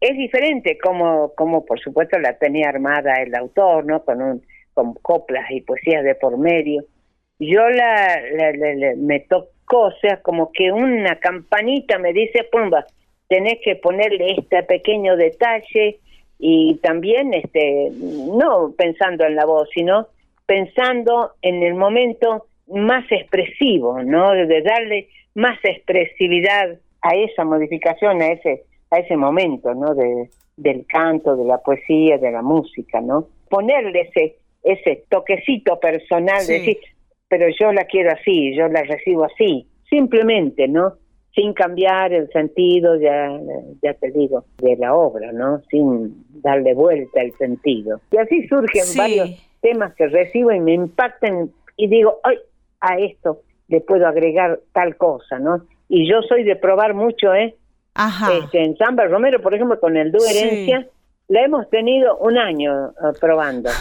es 0.00 0.16
diferente 0.16 0.78
como, 0.78 1.34
como 1.34 1.64
por 1.64 1.80
supuesto 1.80 2.18
la 2.18 2.36
tenía 2.38 2.68
armada 2.68 3.14
el 3.22 3.34
autor, 3.34 3.86
¿no? 3.86 4.04
Con, 4.04 4.22
un, 4.22 4.42
con 4.74 4.94
coplas 4.94 5.50
y 5.50 5.60
poesías 5.60 6.04
de 6.04 6.14
por 6.14 6.36
medio 6.38 6.84
yo 7.38 7.68
la, 7.68 8.20
me 8.96 9.20
tocó, 9.20 9.86
o 9.86 9.92
sea, 10.00 10.20
como 10.22 10.52
que 10.52 10.70
una 10.70 11.18
campanita 11.18 11.98
me 11.98 12.12
dice, 12.12 12.44
pumba, 12.44 12.86
tenés 13.28 13.58
que 13.64 13.76
ponerle 13.76 14.36
este 14.38 14.62
pequeño 14.62 15.16
detalle 15.16 15.98
y 16.38 16.76
también, 16.82 17.34
este, 17.34 17.90
no 17.92 18.72
pensando 18.76 19.24
en 19.24 19.36
la 19.36 19.46
voz, 19.46 19.68
sino 19.74 20.08
pensando 20.46 21.32
en 21.42 21.62
el 21.62 21.74
momento 21.74 22.46
más 22.68 23.04
expresivo, 23.10 24.02
¿no? 24.02 24.32
De 24.32 24.62
darle 24.62 25.08
más 25.34 25.58
expresividad 25.64 26.78
a 27.04 27.14
esa 27.14 27.44
modificación, 27.44 28.22
a 28.22 28.28
ese, 28.28 28.64
a 28.90 28.98
ese 28.98 29.16
momento, 29.16 29.74
¿no? 29.74 29.94
De, 29.94 30.30
del 30.56 30.86
canto, 30.86 31.36
de 31.36 31.44
la 31.44 31.58
poesía, 31.58 32.16
de 32.18 32.32
la 32.32 32.42
música, 32.42 33.00
¿no? 33.00 33.28
Ponerle 33.50 34.08
ese, 34.08 34.36
ese 34.62 35.04
toquecito 35.10 35.78
personal, 35.78 36.44
de 36.46 36.54
decir, 36.54 36.78
pero 37.28 37.46
yo 37.60 37.72
la 37.72 37.84
quiero 37.84 38.10
así, 38.10 38.56
yo 38.56 38.68
la 38.68 38.82
recibo 38.82 39.24
así, 39.24 39.68
simplemente, 39.88 40.66
¿no? 40.66 40.94
Sin 41.34 41.52
cambiar 41.52 42.12
el 42.14 42.30
sentido, 42.30 42.96
ya, 42.96 43.38
ya 43.82 43.92
te 43.94 44.10
digo, 44.10 44.44
de 44.62 44.76
la 44.76 44.94
obra, 44.94 45.30
¿no? 45.32 45.60
Sin 45.70 46.24
darle 46.40 46.72
vuelta 46.72 47.20
el 47.20 47.32
sentido. 47.36 48.00
Y 48.12 48.16
así 48.16 48.48
surgen 48.48 48.84
varios 48.96 49.58
temas 49.60 49.94
que 49.94 50.06
recibo 50.06 50.52
y 50.52 50.60
me 50.60 50.72
impactan 50.72 51.50
y 51.76 51.88
digo, 51.88 52.20
ay, 52.22 52.38
a 52.80 52.98
esto 52.98 53.40
le 53.68 53.80
puedo 53.82 54.06
agregar 54.06 54.60
tal 54.72 54.96
cosa, 54.96 55.38
¿no? 55.38 55.64
Y 55.88 56.08
yo 56.08 56.22
soy 56.22 56.44
de 56.44 56.56
probar 56.56 56.94
mucho, 56.94 57.34
¿eh? 57.34 57.56
Ajá. 57.94 58.32
Este, 58.32 58.62
en 58.62 58.76
Samba 58.76 59.04
Romero, 59.06 59.40
por 59.40 59.54
ejemplo, 59.54 59.78
con 59.78 59.96
el 59.96 60.10
dúo 60.10 60.24
Herencia, 60.26 60.86
la 61.28 61.42
hemos 61.42 61.68
tenido 61.70 62.16
un 62.18 62.38
año 62.38 62.90
eh, 62.90 63.12
probando. 63.20 63.70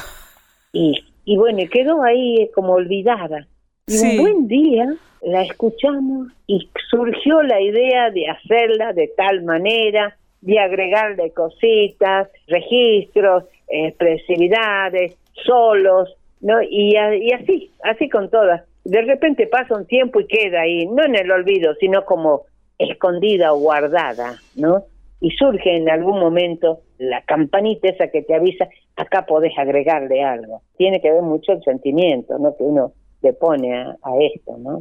Y 0.76 1.04
y 1.26 1.38
bueno, 1.38 1.60
quedó 1.72 2.04
ahí 2.04 2.50
como 2.54 2.74
olvidada. 2.74 3.48
Y 3.88 3.98
un 3.98 4.18
buen 4.18 4.48
día 4.48 4.94
la 5.22 5.44
escuchamos 5.44 6.30
y 6.48 6.70
surgió 6.90 7.42
la 7.44 7.62
idea 7.62 8.10
de 8.12 8.28
hacerla 8.28 8.94
de 8.94 9.10
tal 9.16 9.44
manera, 9.44 10.18
de 10.42 10.60
agregarle 10.60 11.32
cositas, 11.32 12.30
registros, 12.48 13.46
expresividades, 13.68 15.18
solos, 15.46 16.14
¿no? 16.42 16.62
Y, 16.62 16.96
y 16.96 17.32
así, 17.32 17.72
así 17.84 18.10
con 18.10 18.30
todas. 18.30 18.64
De 18.84 19.02
repente 19.02 19.48
pasa 19.48 19.76
un 19.76 19.86
tiempo 19.86 20.20
y 20.20 20.28
queda 20.28 20.62
ahí, 20.62 20.86
no 20.88 21.04
en 21.06 21.16
el 21.16 21.32
olvido, 21.32 21.74
sino 21.80 22.06
como 22.06 22.44
escondida 22.78 23.54
o 23.54 23.60
guardada, 23.60 24.36
¿no? 24.56 24.86
y 25.24 25.32
surge 25.32 25.78
en 25.78 25.90
algún 25.90 26.20
momento 26.20 26.82
la 26.98 27.22
campanita 27.22 27.88
esa 27.88 28.10
que 28.10 28.22
te 28.24 28.36
avisa, 28.36 28.68
acá 28.98 29.26
podés 29.26 29.58
agregarle 29.58 30.22
algo. 30.22 30.64
Tiene 30.78 31.00
que 31.00 31.10
ver 31.10 31.22
mucho 31.22 31.54
el 31.54 31.64
sentimiento, 31.64 32.38
¿no? 32.38 32.58
Que 32.58 32.64
uno 32.64 32.92
le 33.22 33.32
pone 33.32 33.74
a, 33.74 33.96
esto, 34.20 34.58
¿no? 34.58 34.80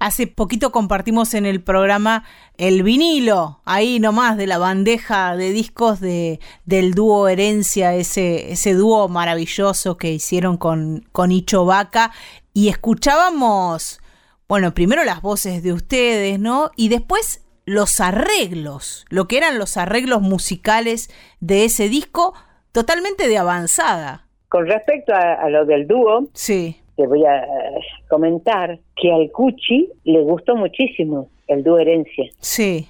Hace 0.00 0.26
poquito 0.26 0.72
compartimos 0.72 1.34
en 1.34 1.44
el 1.44 1.62
programa 1.62 2.24
el 2.56 2.82
vinilo, 2.82 3.60
ahí 3.66 4.00
nomás 4.00 4.38
de 4.38 4.46
la 4.46 4.56
bandeja 4.56 5.36
de 5.36 5.50
discos 5.50 6.00
de, 6.00 6.40
del 6.64 6.92
dúo 6.92 7.28
Herencia, 7.28 7.94
ese, 7.94 8.52
ese 8.52 8.72
dúo 8.72 9.08
maravilloso 9.08 9.98
que 9.98 10.12
hicieron 10.12 10.56
con, 10.56 11.04
con 11.12 11.30
Icho 11.30 11.66
Vaca, 11.66 12.10
y 12.54 12.68
escuchábamos, 12.68 14.00
bueno, 14.48 14.72
primero 14.72 15.02
las 15.04 15.20
voces 15.20 15.62
de 15.64 15.72
ustedes, 15.72 16.38
¿no? 16.38 16.70
Y 16.76 16.88
después 16.88 17.44
los 17.66 18.00
arreglos, 18.00 19.04
lo 19.10 19.26
que 19.26 19.38
eran 19.38 19.58
los 19.58 19.76
arreglos 19.76 20.22
musicales 20.22 21.10
de 21.40 21.64
ese 21.64 21.88
disco, 21.88 22.32
totalmente 22.72 23.26
de 23.28 23.38
avanzada. 23.38 24.28
Con 24.48 24.66
respecto 24.68 25.12
a, 25.12 25.48
lo 25.50 25.64
del 25.64 25.88
dúo, 25.88 26.28
sí. 26.32 26.76
te 26.96 27.08
voy 27.08 27.24
a 27.24 27.38
eh, 27.38 27.80
comentar 28.08 28.78
que 28.94 29.12
al 29.12 29.32
Cuchi 29.32 29.90
le 30.04 30.22
gustó 30.22 30.54
muchísimo 30.54 31.28
el 31.48 31.64
dúo 31.64 31.80
Herencia. 31.80 32.30
Sí. 32.38 32.86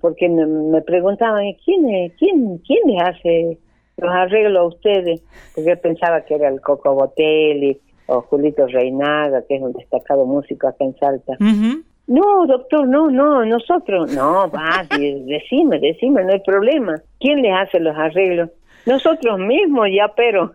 porque 0.00 0.28
me, 0.30 0.80
preguntaban, 0.80 1.44
¿quién, 1.62 2.10
quién, 2.18 2.58
¿quién 2.66 2.80
le 2.86 2.98
hace 3.00 3.58
los 3.98 4.10
arreglos 4.10 4.58
a 4.58 4.66
ustedes? 4.68 5.22
Porque 5.54 5.68
yo 5.68 5.80
pensaba 5.82 6.24
que 6.24 6.34
era 6.34 6.48
el 6.48 6.62
Coco 6.62 6.94
Botelli 6.94 7.78
o 8.06 8.22
Julito 8.22 8.66
Reinaga, 8.66 9.42
que 9.46 9.56
es 9.56 9.62
un 9.62 9.72
destacado 9.72 10.24
músico 10.24 10.68
acá 10.68 10.84
en 10.84 10.96
Salta. 10.96 11.36
No, 12.06 12.46
doctor, 12.46 12.86
no, 12.86 13.10
no, 13.10 13.44
nosotros. 13.44 14.14
No, 14.14 14.48
va, 14.50 14.84
decime, 14.98 15.80
decime, 15.80 16.24
no 16.24 16.32
hay 16.32 16.40
problema. 16.40 17.02
¿Quién 17.18 17.42
les 17.42 17.52
hace 17.52 17.80
los 17.80 17.96
arreglos? 17.96 18.50
Nosotros 18.86 19.40
mismos 19.40 19.88
ya, 19.92 20.08
pero 20.14 20.52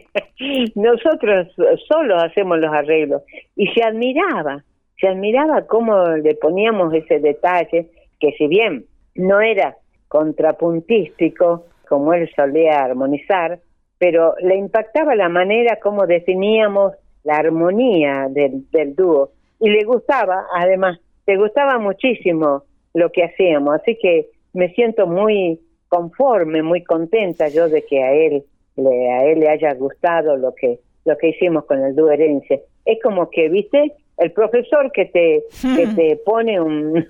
nosotros 0.74 1.48
solo 1.88 2.16
hacemos 2.16 2.58
los 2.58 2.72
arreglos. 2.72 3.22
Y 3.56 3.68
se 3.68 3.82
admiraba, 3.82 4.62
se 5.00 5.08
admiraba 5.08 5.66
cómo 5.66 6.06
le 6.08 6.34
poníamos 6.34 6.92
ese 6.92 7.18
detalle, 7.20 7.88
que 8.20 8.32
si 8.32 8.46
bien 8.46 8.84
no 9.14 9.40
era 9.40 9.76
contrapuntístico, 10.08 11.64
como 11.88 12.12
él 12.12 12.30
solía 12.36 12.84
armonizar, 12.84 13.58
pero 14.04 14.34
le 14.42 14.56
impactaba 14.56 15.14
la 15.14 15.30
manera 15.30 15.80
como 15.80 16.06
definíamos 16.06 16.92
la 17.22 17.36
armonía 17.36 18.26
del, 18.28 18.68
del 18.70 18.94
dúo 18.94 19.30
y 19.60 19.70
le 19.70 19.82
gustaba 19.84 20.44
además 20.54 21.00
te 21.24 21.38
gustaba 21.38 21.78
muchísimo 21.78 22.64
lo 22.92 23.10
que 23.10 23.24
hacíamos, 23.24 23.76
así 23.76 23.96
que 23.96 24.28
me 24.52 24.68
siento 24.74 25.06
muy 25.06 25.58
conforme, 25.88 26.62
muy 26.62 26.84
contenta 26.84 27.48
yo 27.48 27.70
de 27.70 27.82
que 27.86 28.02
a 28.02 28.12
él 28.12 28.44
le, 28.76 29.10
a 29.10 29.24
él 29.24 29.40
le 29.40 29.48
haya 29.48 29.72
gustado 29.72 30.36
lo 30.36 30.54
que 30.54 30.80
lo 31.06 31.16
que 31.16 31.30
hicimos 31.30 31.64
con 31.64 31.82
el 31.82 31.96
dúo 31.96 32.10
herencia. 32.10 32.60
Es 32.84 32.98
como 33.02 33.30
que, 33.30 33.48
¿viste? 33.48 33.94
El 34.16 34.30
profesor 34.32 34.92
que 34.92 35.06
te 35.06 35.44
que 35.60 35.86
hmm. 35.86 35.96
te 35.96 36.16
pone 36.24 36.60
un 36.60 37.06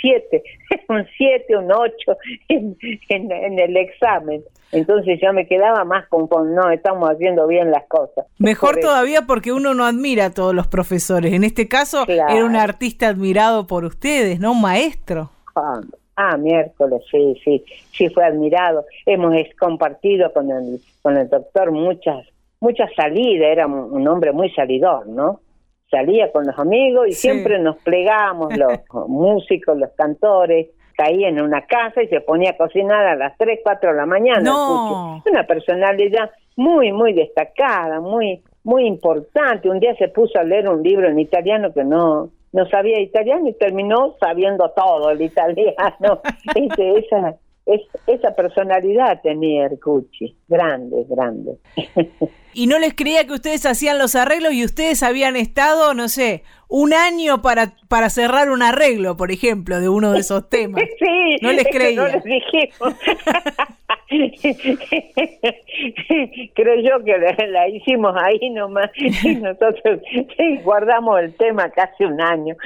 7, 0.00 0.42
un 0.88 1.06
7, 1.16 1.56
un 1.56 1.70
8 1.70 1.92
en, 2.48 2.76
en, 3.08 3.58
el 3.58 3.76
examen. 3.76 4.42
Entonces 4.72 5.18
ya 5.20 5.32
me 5.32 5.46
quedaba 5.46 5.84
más 5.84 6.06
con, 6.08 6.28
no, 6.54 6.70
estamos 6.70 7.08
haciendo 7.08 7.46
bien 7.46 7.70
las 7.70 7.86
cosas. 7.86 8.26
Mejor 8.38 8.80
todavía 8.80 9.22
porque 9.22 9.52
uno 9.52 9.74
no 9.74 9.84
admira 9.86 10.26
a 10.26 10.34
todos 10.34 10.54
los 10.54 10.66
profesores. 10.66 11.32
En 11.32 11.44
este 11.44 11.68
caso 11.68 12.04
era 12.06 12.44
un 12.44 12.56
artista 12.56 13.08
admirado 13.08 13.66
por 13.66 13.84
ustedes, 13.84 14.40
¿no? 14.40 14.52
Un 14.52 14.60
maestro. 14.60 15.30
Ah, 15.54 15.80
ah, 16.16 16.36
miércoles, 16.36 17.02
sí, 17.10 17.40
sí, 17.44 17.64
sí 17.92 18.08
fue 18.10 18.24
admirado. 18.24 18.84
Hemos 19.06 19.34
compartido 19.58 20.32
con 20.32 20.50
el, 20.50 20.80
con 21.00 21.16
el 21.16 21.28
doctor 21.28 21.70
muchas, 21.70 22.26
muchas 22.60 22.90
salidas, 22.94 23.48
era 23.50 23.66
un 23.66 24.06
hombre 24.06 24.32
muy 24.32 24.50
salidor, 24.50 25.06
¿no? 25.06 25.40
Salía 25.90 26.30
con 26.32 26.46
los 26.46 26.58
amigos 26.58 27.08
y 27.08 27.12
siempre 27.12 27.58
nos 27.58 27.76
plegamos 27.78 28.56
los 28.56 28.72
músicos, 29.08 29.78
los 29.78 29.90
cantores, 29.92 30.68
caía 30.96 31.28
en 31.28 31.40
una 31.40 31.64
casa 31.64 32.02
y 32.02 32.08
se 32.08 32.20
ponía 32.20 32.50
a 32.50 32.56
cocinar 32.56 33.06
a 33.06 33.14
las 33.14 33.38
3, 33.38 33.60
4 33.62 33.90
de 33.90 33.96
la 33.96 34.06
mañana. 34.06 34.40
No. 34.40 35.22
Una 35.24 35.46
personalidad 35.46 36.30
muy, 36.56 36.92
muy 36.92 37.12
destacada, 37.12 38.00
muy, 38.00 38.42
muy 38.64 38.86
importante. 38.86 39.70
Un 39.70 39.78
día 39.78 39.94
se 39.96 40.08
puso 40.08 40.38
a 40.38 40.42
leer 40.42 40.68
un 40.68 40.82
libro 40.82 41.08
en 41.08 41.20
italiano 41.20 41.72
que 41.72 41.84
no, 41.84 42.30
no 42.52 42.68
sabía 42.68 43.00
italiano 43.00 43.48
y 43.48 43.52
terminó 43.54 44.16
sabiendo 44.20 44.70
todo 44.70 45.10
el 45.10 45.22
italiano. 45.22 46.20
Este, 46.54 46.98
esa, 46.98 47.36
es, 47.66 47.82
esa 48.06 48.34
personalidad 48.34 49.20
tenía 49.22 49.66
Ercucci, 49.66 50.36
grande, 50.48 51.04
grande. 51.08 51.58
y 52.52 52.66
no 52.66 52.78
les 52.78 52.94
creía 52.94 53.26
que 53.26 53.34
ustedes 53.34 53.66
hacían 53.66 53.98
los 53.98 54.14
arreglos 54.14 54.52
y 54.52 54.64
ustedes 54.64 55.02
habían 55.02 55.36
estado, 55.36 55.94
no 55.94 56.08
sé, 56.08 56.42
un 56.68 56.92
año 56.92 57.40
para, 57.40 57.72
para 57.88 58.10
cerrar 58.10 58.50
un 58.50 58.62
arreglo, 58.62 59.16
por 59.16 59.32
ejemplo, 59.32 59.80
de 59.80 59.88
uno 59.88 60.12
de 60.12 60.20
esos 60.20 60.48
temas. 60.48 60.82
Sí, 60.98 61.36
no 61.42 61.52
les 61.52 61.66
creía. 61.68 62.00
No 62.00 62.08
les 62.08 62.24
dijimos. 62.24 62.94
Creo 66.54 66.80
yo 66.80 67.04
que 67.04 67.18
la, 67.46 67.68
hicimos 67.68 68.14
ahí 68.20 68.50
nomás 68.50 68.90
y 68.96 69.34
nosotros 69.36 70.00
guardamos 70.64 71.20
el 71.20 71.34
tema 71.34 71.70
casi 71.70 72.04
un 72.04 72.20
año. 72.20 72.56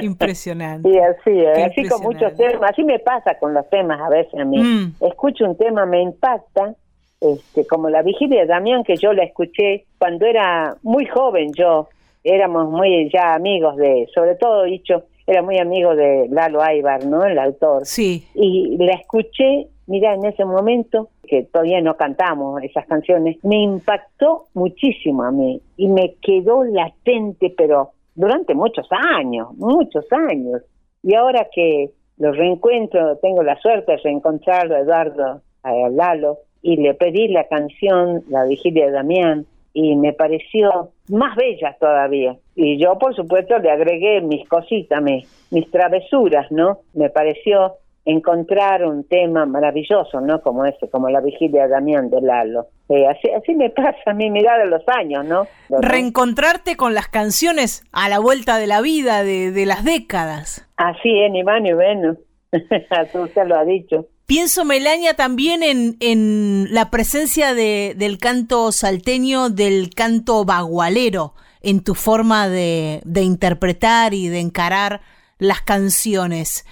Impresionante. 0.00 0.88
Sí, 0.88 0.98
así, 0.98 1.46
así 1.46 1.88
con 1.88 2.02
muchos 2.02 2.34
temas. 2.36 2.70
Así 2.70 2.84
me 2.84 2.98
pasa 3.00 3.38
con 3.38 3.52
los 3.52 3.68
temas 3.68 4.00
a 4.00 4.08
veces 4.08 4.40
a 4.40 4.44
mí. 4.44 4.58
Mm. 4.58 4.94
Escucho 5.00 5.44
un 5.44 5.56
tema, 5.56 5.84
me 5.84 6.00
impacta 6.00 6.74
este, 7.20 7.66
como 7.66 7.90
la 7.90 8.02
vigilia 8.02 8.42
de 8.42 8.46
Damián, 8.46 8.84
que 8.84 8.96
yo 8.96 9.12
la 9.12 9.24
escuché 9.24 9.84
cuando 9.98 10.26
era 10.26 10.76
muy 10.82 11.06
joven 11.06 11.52
yo, 11.52 11.88
éramos 12.24 12.70
muy 12.70 13.10
ya 13.12 13.34
amigos 13.34 13.76
de, 13.76 14.06
sobre 14.14 14.34
todo 14.36 14.64
dicho, 14.64 15.04
era 15.26 15.42
muy 15.42 15.58
amigo 15.58 15.94
de 15.94 16.26
Lalo 16.30 16.62
Aybar, 16.62 17.04
¿no? 17.04 17.24
El 17.24 17.38
autor. 17.38 17.84
Sí. 17.84 18.26
Y 18.34 18.76
la 18.78 18.94
escuché, 18.94 19.66
mira, 19.86 20.14
en 20.14 20.24
ese 20.24 20.44
momento, 20.44 21.10
que 21.26 21.42
todavía 21.42 21.80
no 21.82 21.96
cantamos 21.96 22.62
esas 22.62 22.86
canciones, 22.86 23.36
me 23.44 23.62
impactó 23.62 24.46
muchísimo 24.54 25.24
a 25.24 25.30
mí 25.30 25.60
y 25.76 25.88
me 25.88 26.14
quedó 26.22 26.64
latente, 26.64 27.52
pero 27.56 27.90
durante 28.14 28.54
muchos 28.54 28.88
años, 28.90 29.48
muchos 29.56 30.06
años. 30.12 30.62
Y 31.02 31.14
ahora 31.14 31.46
que 31.54 31.90
lo 32.16 32.32
reencuentro, 32.32 33.16
tengo 33.18 33.42
la 33.42 33.60
suerte 33.60 33.92
de 33.92 33.98
reencontrarlo 33.98 34.76
a 34.76 34.80
Eduardo, 34.80 35.42
a 35.62 35.72
Lalo, 35.90 36.38
y 36.62 36.76
le 36.76 36.94
pedí 36.94 37.28
la 37.28 37.46
canción 37.48 38.22
La 38.28 38.44
Vigilia 38.44 38.86
de 38.86 38.92
Damián 38.92 39.46
y 39.72 39.94
me 39.96 40.12
pareció 40.12 40.90
más 41.08 41.36
bella 41.36 41.76
todavía. 41.78 42.36
Y 42.56 42.78
yo, 42.78 42.98
por 42.98 43.14
supuesto, 43.14 43.58
le 43.58 43.70
agregué 43.70 44.20
mis 44.20 44.48
cositas, 44.48 45.02
mis, 45.02 45.28
mis 45.50 45.70
travesuras, 45.70 46.50
¿no? 46.50 46.80
Me 46.94 47.10
pareció 47.10 47.76
encontrar 48.04 48.84
un 48.84 49.04
tema 49.04 49.44
maravilloso, 49.44 50.20
¿no? 50.20 50.40
Como 50.40 50.64
ese, 50.64 50.88
como 50.88 51.10
la 51.10 51.20
vigilia 51.20 51.64
de 51.64 51.68
Damián 51.68 52.08
de 52.08 52.22
Lalo. 52.22 52.66
Eh, 52.88 53.06
así, 53.06 53.30
así 53.30 53.54
me 53.54 53.70
pasa 53.76 53.98
a 54.06 54.14
mí 54.14 54.30
mirar 54.30 54.60
de 54.60 54.66
los 54.66 54.82
años, 54.88 55.26
¿no? 55.26 55.46
Reencontrarte 55.68 56.76
con 56.76 56.94
las 56.94 57.08
canciones 57.08 57.84
a 57.92 58.08
la 58.08 58.18
vuelta 58.18 58.56
de 58.56 58.66
la 58.66 58.80
vida, 58.80 59.22
de, 59.22 59.52
de 59.52 59.66
las 59.66 59.84
décadas. 59.84 60.66
Así 60.76 61.20
es, 61.22 61.30
ni 61.30 61.44
más 61.44 61.60
ni 61.60 61.74
menos. 61.74 62.16
Usted 63.14 63.46
lo 63.46 63.56
ha 63.56 63.64
dicho. 63.64 64.06
Pienso, 64.28 64.66
Melania, 64.66 65.14
también 65.14 65.62
en, 65.62 65.96
en 66.00 66.66
la 66.70 66.90
presencia 66.90 67.54
de, 67.54 67.94
del 67.96 68.18
canto 68.18 68.72
salteño, 68.72 69.48
del 69.48 69.88
canto 69.96 70.44
bagualero, 70.44 71.32
en 71.62 71.82
tu 71.82 71.94
forma 71.94 72.46
de, 72.46 73.00
de 73.06 73.22
interpretar 73.22 74.12
y 74.12 74.28
de 74.28 74.40
encarar 74.40 75.00
las 75.38 75.62
canciones. 75.62 76.66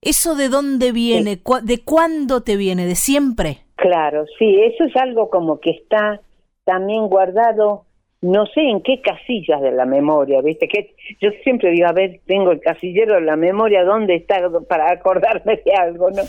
¿Eso 0.00 0.34
de 0.34 0.48
dónde 0.48 0.92
viene? 0.92 1.38
¿De 1.62 1.84
cuándo 1.84 2.42
te 2.42 2.56
viene? 2.56 2.86
¿De 2.86 2.94
siempre? 2.94 3.58
Claro, 3.76 4.24
sí, 4.38 4.56
eso 4.62 4.84
es 4.84 4.96
algo 4.96 5.28
como 5.28 5.60
que 5.60 5.72
está 5.72 6.22
también 6.64 7.08
guardado 7.08 7.84
no 8.24 8.46
sé 8.46 8.62
en 8.62 8.80
qué 8.80 9.02
casillas 9.02 9.60
de 9.60 9.70
la 9.70 9.84
memoria, 9.84 10.40
¿viste? 10.40 10.66
Que 10.66 10.94
yo 11.20 11.28
siempre 11.42 11.72
digo, 11.72 11.88
a 11.88 11.92
ver, 11.92 12.20
tengo 12.26 12.52
el 12.52 12.60
casillero 12.60 13.16
de 13.16 13.20
la 13.20 13.36
memoria, 13.36 13.84
¿dónde 13.84 14.14
está 14.14 14.36
para 14.66 14.90
acordarme 14.90 15.60
de 15.62 15.74
algo, 15.74 16.10
no? 16.10 16.22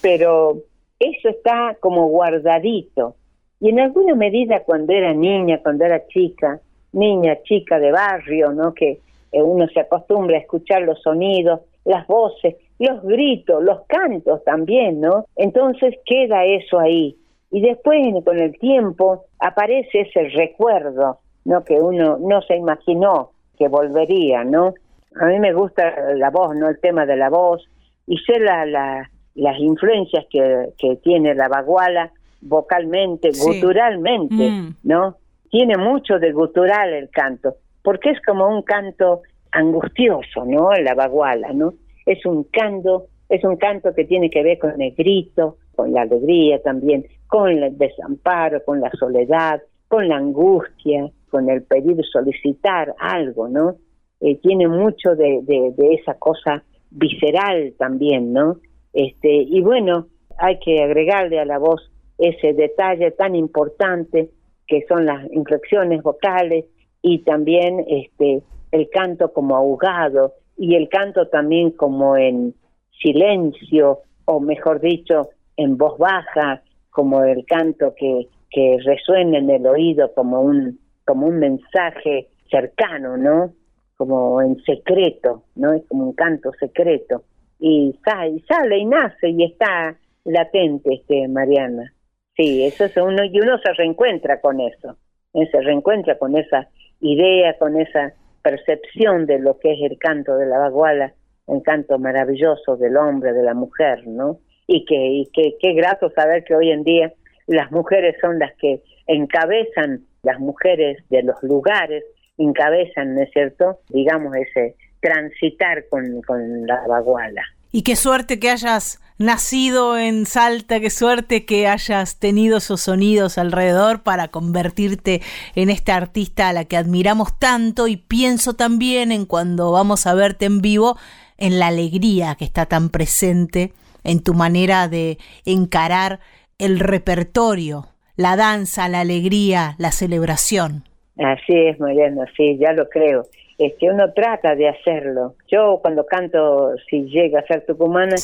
Pero 0.00 0.62
eso 0.98 1.28
está 1.28 1.76
como 1.80 2.08
guardadito. 2.08 3.16
Y 3.60 3.68
en 3.68 3.80
alguna 3.80 4.14
medida 4.14 4.60
cuando 4.60 4.94
era 4.94 5.12
niña, 5.12 5.60
cuando 5.62 5.84
era 5.84 6.06
chica, 6.06 6.60
niña, 6.92 7.36
chica 7.42 7.78
de 7.78 7.92
barrio, 7.92 8.52
¿no? 8.52 8.72
Que 8.72 9.00
eh, 9.30 9.42
uno 9.42 9.68
se 9.68 9.80
acostumbra 9.80 10.38
a 10.38 10.40
escuchar 10.40 10.80
los 10.80 11.02
sonidos, 11.02 11.60
las 11.84 12.06
voces, 12.06 12.56
los 12.78 13.02
gritos, 13.02 13.62
los 13.62 13.82
cantos 13.86 14.42
también, 14.44 14.98
¿no? 14.98 15.26
Entonces 15.36 15.94
queda 16.06 16.46
eso 16.46 16.78
ahí. 16.80 17.16
Y 17.50 17.60
después, 17.60 17.98
con 18.24 18.38
el 18.38 18.58
tiempo, 18.58 19.26
aparece 19.38 20.00
ese 20.00 20.30
recuerdo 20.30 21.18
no 21.44 21.64
que 21.64 21.80
uno 21.80 22.18
no 22.20 22.42
se 22.42 22.56
imaginó 22.56 23.30
que 23.58 23.68
volvería, 23.68 24.44
¿no? 24.44 24.74
A 25.20 25.26
mí 25.26 25.38
me 25.38 25.52
gusta 25.52 25.94
la 26.14 26.30
voz, 26.30 26.56
¿no? 26.56 26.68
El 26.68 26.80
tema 26.80 27.06
de 27.06 27.16
la 27.16 27.30
voz 27.30 27.64
y 28.06 28.18
sé 28.18 28.40
la, 28.40 28.66
la, 28.66 29.10
las 29.34 29.58
influencias 29.58 30.26
que, 30.30 30.70
que 30.78 30.96
tiene 30.96 31.34
la 31.34 31.48
baguala 31.48 32.10
vocalmente, 32.40 33.30
guturalmente, 33.32 34.50
mm. 34.50 34.76
¿no? 34.84 35.16
Tiene 35.50 35.76
mucho 35.76 36.18
de 36.18 36.32
gutural 36.32 36.92
el 36.92 37.08
canto, 37.10 37.56
porque 37.82 38.10
es 38.10 38.20
como 38.22 38.48
un 38.48 38.62
canto 38.62 39.22
angustioso, 39.52 40.44
¿no? 40.44 40.72
La 40.72 40.94
baguala, 40.94 41.52
¿no? 41.52 41.74
Es 42.06 42.24
un 42.26 42.44
canto, 42.44 43.06
es 43.28 43.44
un 43.44 43.56
canto 43.56 43.94
que 43.94 44.04
tiene 44.04 44.30
que 44.30 44.42
ver 44.42 44.58
con 44.58 44.80
el 44.80 44.94
grito, 44.94 45.56
con 45.74 45.92
la 45.92 46.02
alegría 46.02 46.60
también, 46.62 47.06
con 47.26 47.48
el 47.50 47.78
desamparo, 47.78 48.62
con 48.64 48.80
la 48.80 48.90
soledad, 48.92 49.62
con 49.88 50.08
la 50.08 50.16
angustia, 50.16 51.10
con 51.30 51.48
el 51.48 51.62
pedir, 51.62 51.96
solicitar 52.04 52.94
algo, 52.98 53.48
¿no? 53.48 53.76
Eh, 54.20 54.36
tiene 54.36 54.68
mucho 54.68 55.14
de, 55.16 55.40
de, 55.42 55.94
esa 55.94 56.14
cosa 56.14 56.62
visceral 56.90 57.74
también, 57.78 58.32
¿no? 58.32 58.58
Este, 58.92 59.28
y 59.28 59.60
bueno, 59.60 60.06
hay 60.38 60.58
que 60.60 60.82
agregarle 60.82 61.40
a 61.40 61.44
la 61.44 61.58
voz 61.58 61.90
ese 62.18 62.52
detalle 62.52 63.10
tan 63.10 63.34
importante 63.34 64.30
que 64.66 64.84
son 64.88 65.06
las 65.06 65.30
inflexiones 65.32 66.02
vocales 66.02 66.64
y 67.02 67.18
también 67.18 67.84
este 67.88 68.42
el 68.70 68.88
canto 68.90 69.32
como 69.32 69.56
ahogado 69.56 70.34
y 70.56 70.74
el 70.74 70.88
canto 70.88 71.28
también 71.28 71.70
como 71.70 72.16
en 72.16 72.54
silencio 73.02 74.00
o 74.24 74.40
mejor 74.40 74.80
dicho 74.80 75.28
en 75.56 75.76
voz 75.76 75.98
baja 75.98 76.62
como 76.90 77.22
el 77.24 77.44
canto 77.44 77.94
que 77.96 78.28
que 78.54 78.78
resuena 78.84 79.38
en 79.38 79.50
el 79.50 79.66
oído 79.66 80.14
como 80.14 80.40
un 80.40 80.78
como 81.04 81.26
un 81.26 81.38
mensaje 81.38 82.28
cercano, 82.50 83.16
¿no? 83.16 83.52
Como 83.96 84.40
en 84.40 84.56
secreto, 84.62 85.44
¿no? 85.56 85.74
Es 85.74 85.82
como 85.86 86.04
un 86.04 86.14
canto 86.14 86.50
secreto. 86.58 87.24
Y 87.58 87.98
sale, 88.04 88.78
y 88.78 88.84
nace 88.84 89.28
y 89.28 89.44
está 89.44 89.96
latente, 90.24 90.94
este 90.94 91.28
Mariana. 91.28 91.92
Sí, 92.36 92.64
eso 92.64 92.86
es 92.86 92.96
uno, 92.96 93.24
y 93.24 93.38
uno 93.40 93.58
se 93.58 93.72
reencuentra 93.74 94.40
con 94.40 94.60
eso, 94.60 94.96
¿eh? 95.34 95.46
se 95.52 95.60
reencuentra 95.60 96.18
con 96.18 96.36
esa 96.36 96.68
idea, 97.00 97.56
con 97.58 97.80
esa 97.80 98.12
percepción 98.42 99.26
de 99.26 99.38
lo 99.38 99.58
que 99.58 99.72
es 99.72 99.78
el 99.82 99.98
canto 99.98 100.36
de 100.36 100.46
la 100.46 100.58
baguala, 100.58 101.14
un 101.46 101.60
canto 101.60 101.98
maravilloso 101.98 102.76
del 102.76 102.96
hombre, 102.96 103.32
de 103.32 103.42
la 103.42 103.54
mujer, 103.54 104.06
¿no? 104.06 104.38
Y 104.66 104.84
que, 104.84 104.96
y 104.96 105.30
qué 105.32 105.74
grato 105.74 106.10
saber 106.10 106.42
que 106.44 106.56
hoy 106.56 106.70
en 106.70 106.82
día 106.82 107.12
las 107.46 107.70
mujeres 107.70 108.16
son 108.20 108.38
las 108.38 108.52
que 108.56 108.82
encabezan 109.06 110.04
las 110.22 110.40
mujeres 110.40 110.98
de 111.10 111.22
los 111.22 111.42
lugares 111.42 112.04
encabezan, 112.38 113.14
¿no 113.14 113.22
es 113.22 113.30
cierto?, 113.32 113.78
digamos, 113.90 114.34
ese 114.36 114.74
transitar 115.00 115.86
con, 115.88 116.22
con 116.22 116.66
la 116.66 116.84
baguala. 116.88 117.42
Y 117.70 117.82
qué 117.82 117.94
suerte 117.94 118.38
que 118.38 118.50
hayas 118.50 119.00
nacido 119.18 119.98
en 119.98 120.26
Salta, 120.26 120.80
qué 120.80 120.90
suerte 120.90 121.44
que 121.44 121.68
hayas 121.68 122.18
tenido 122.18 122.58
esos 122.58 122.80
sonidos 122.80 123.38
alrededor 123.38 124.02
para 124.02 124.28
convertirte 124.28 125.20
en 125.54 125.70
esta 125.70 125.94
artista 125.94 126.48
a 126.48 126.52
la 126.52 126.64
que 126.64 126.76
admiramos 126.76 127.38
tanto 127.38 127.86
y 127.86 127.96
pienso 127.96 128.54
también 128.54 129.12
en 129.12 129.26
cuando 129.26 129.70
vamos 129.70 130.06
a 130.06 130.14
verte 130.14 130.46
en 130.46 130.60
vivo, 130.60 130.96
en 131.36 131.58
la 131.58 131.68
alegría 131.68 132.34
que 132.36 132.44
está 132.44 132.66
tan 132.66 132.88
presente 132.88 133.72
en 134.04 134.22
tu 134.22 134.34
manera 134.34 134.88
de 134.88 135.18
encarar 135.44 136.20
el 136.58 136.80
repertorio, 136.80 137.86
la 138.16 138.36
danza, 138.36 138.88
la 138.88 139.00
alegría, 139.00 139.74
la 139.78 139.90
celebración. 139.90 140.84
Así 141.18 141.54
es, 141.54 141.78
Mariano, 141.78 142.24
sí, 142.36 142.56
ya 142.58 142.72
lo 142.72 142.88
creo. 142.88 143.26
Es 143.58 143.74
que 143.78 143.88
uno 143.88 144.12
trata 144.12 144.56
de 144.56 144.68
hacerlo. 144.68 145.34
Yo 145.48 145.78
cuando 145.80 146.04
canto, 146.06 146.72
si 146.88 147.04
llega 147.04 147.40
a 147.40 147.46
ser 147.46 147.64
tucumana, 147.64 148.16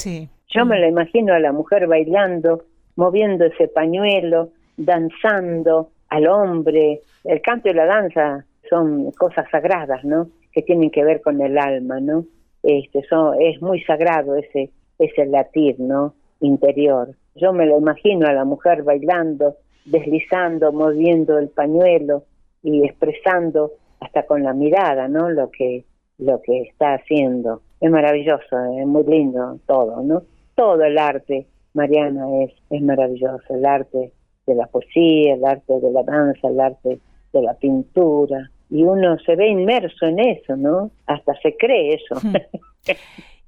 yo 0.49 0.67
me 0.67 0.81
lo 0.81 0.89
imagino 0.89 1.35
a 1.35 1.39
la 1.39 1.53
mujer 1.53 1.87
bailando, 1.87 2.65
moviendo 2.97 3.45
ese 3.45 3.69
pañuelo, 3.69 4.51
danzando 4.77 5.91
al 6.09 6.27
hombre. 6.27 7.01
El 7.25 7.41
canto 7.43 7.69
y 7.69 7.75
la 7.75 7.87
danza 7.87 8.45
son 8.69 9.13
cosas 9.13 9.47
sagradas, 9.51 10.05
¿no? 10.05 10.29
Que 10.53 10.63
tienen 10.63 10.91
que 10.91 11.05
ver 11.05 11.21
con 11.21 11.41
el 11.41 11.59
alma, 11.59 12.01
¿no? 12.01 12.25
Este, 12.63 13.03
son, 13.09 13.41
es 13.41 13.63
muy 13.63 13.81
sagrado 13.83 14.35
ese, 14.35 14.71
ese 14.99 15.27
latir, 15.27 15.79
¿no? 15.79 16.15
Interior. 16.41 17.15
Yo 17.35 17.53
me 17.53 17.67
lo 17.67 17.79
imagino 17.79 18.27
a 18.27 18.33
la 18.33 18.45
mujer 18.45 18.83
bailando, 18.83 19.57
deslizando, 19.85 20.73
moviendo 20.73 21.39
el 21.39 21.49
pañuelo 21.49 22.25
y 22.63 22.85
expresando 22.85 23.73
hasta 24.01 24.25
con 24.25 24.43
la 24.43 24.53
mirada, 24.53 25.09
¿no? 25.09 25.31
Lo 25.31 25.51
que 25.51 25.85
lo 26.21 26.41
que 26.43 26.63
está 26.63 26.95
haciendo. 26.95 27.63
Es 27.81 27.91
maravilloso, 27.91 28.57
es 28.79 28.87
muy 28.87 29.05
lindo 29.05 29.59
todo, 29.67 30.03
¿no? 30.03 30.23
Todo 30.55 30.85
el 30.85 30.99
arte, 30.99 31.47
Mariana, 31.73 32.45
es, 32.45 32.53
es 32.69 32.83
maravilloso. 32.83 33.43
El 33.49 33.65
arte 33.65 34.13
de 34.47 34.55
la 34.55 34.67
poesía, 34.67 35.35
el 35.35 35.45
arte 35.45 35.81
de 35.81 35.91
la 35.91 36.03
danza, 36.03 36.49
el 36.49 36.61
arte 36.61 37.01
de 37.33 37.43
la 37.43 37.55
pintura. 37.55 38.51
Y 38.69 38.85
uno 38.85 39.19
se 39.21 39.35
ve 39.35 39.49
inmerso 39.49 40.07
en 40.07 40.19
eso, 40.21 40.57
¿no? 40.57 40.91
Hasta 41.07 41.35
se 41.41 41.57
cree 41.57 41.95
eso. 41.95 42.17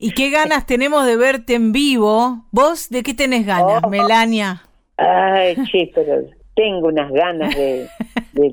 ¿Y 0.05 0.15
qué 0.15 0.31
ganas 0.31 0.67
tenemos 0.67 1.07
de 1.07 1.17
verte 1.17 1.55
en 1.55 1.71
vivo? 1.71 2.45
¿Vos 2.51 2.91
de 2.91 3.05
qué 3.05 3.15
tenés 3.15 3.47
ganas, 3.47 3.85
oh. 3.85 3.89
Melania? 3.89 4.63
Ay, 4.97 5.55
sí, 5.71 5.93
pero 5.95 6.25
tengo 6.57 6.89
unas 6.89 7.13
ganas 7.13 7.55
de, 7.55 7.87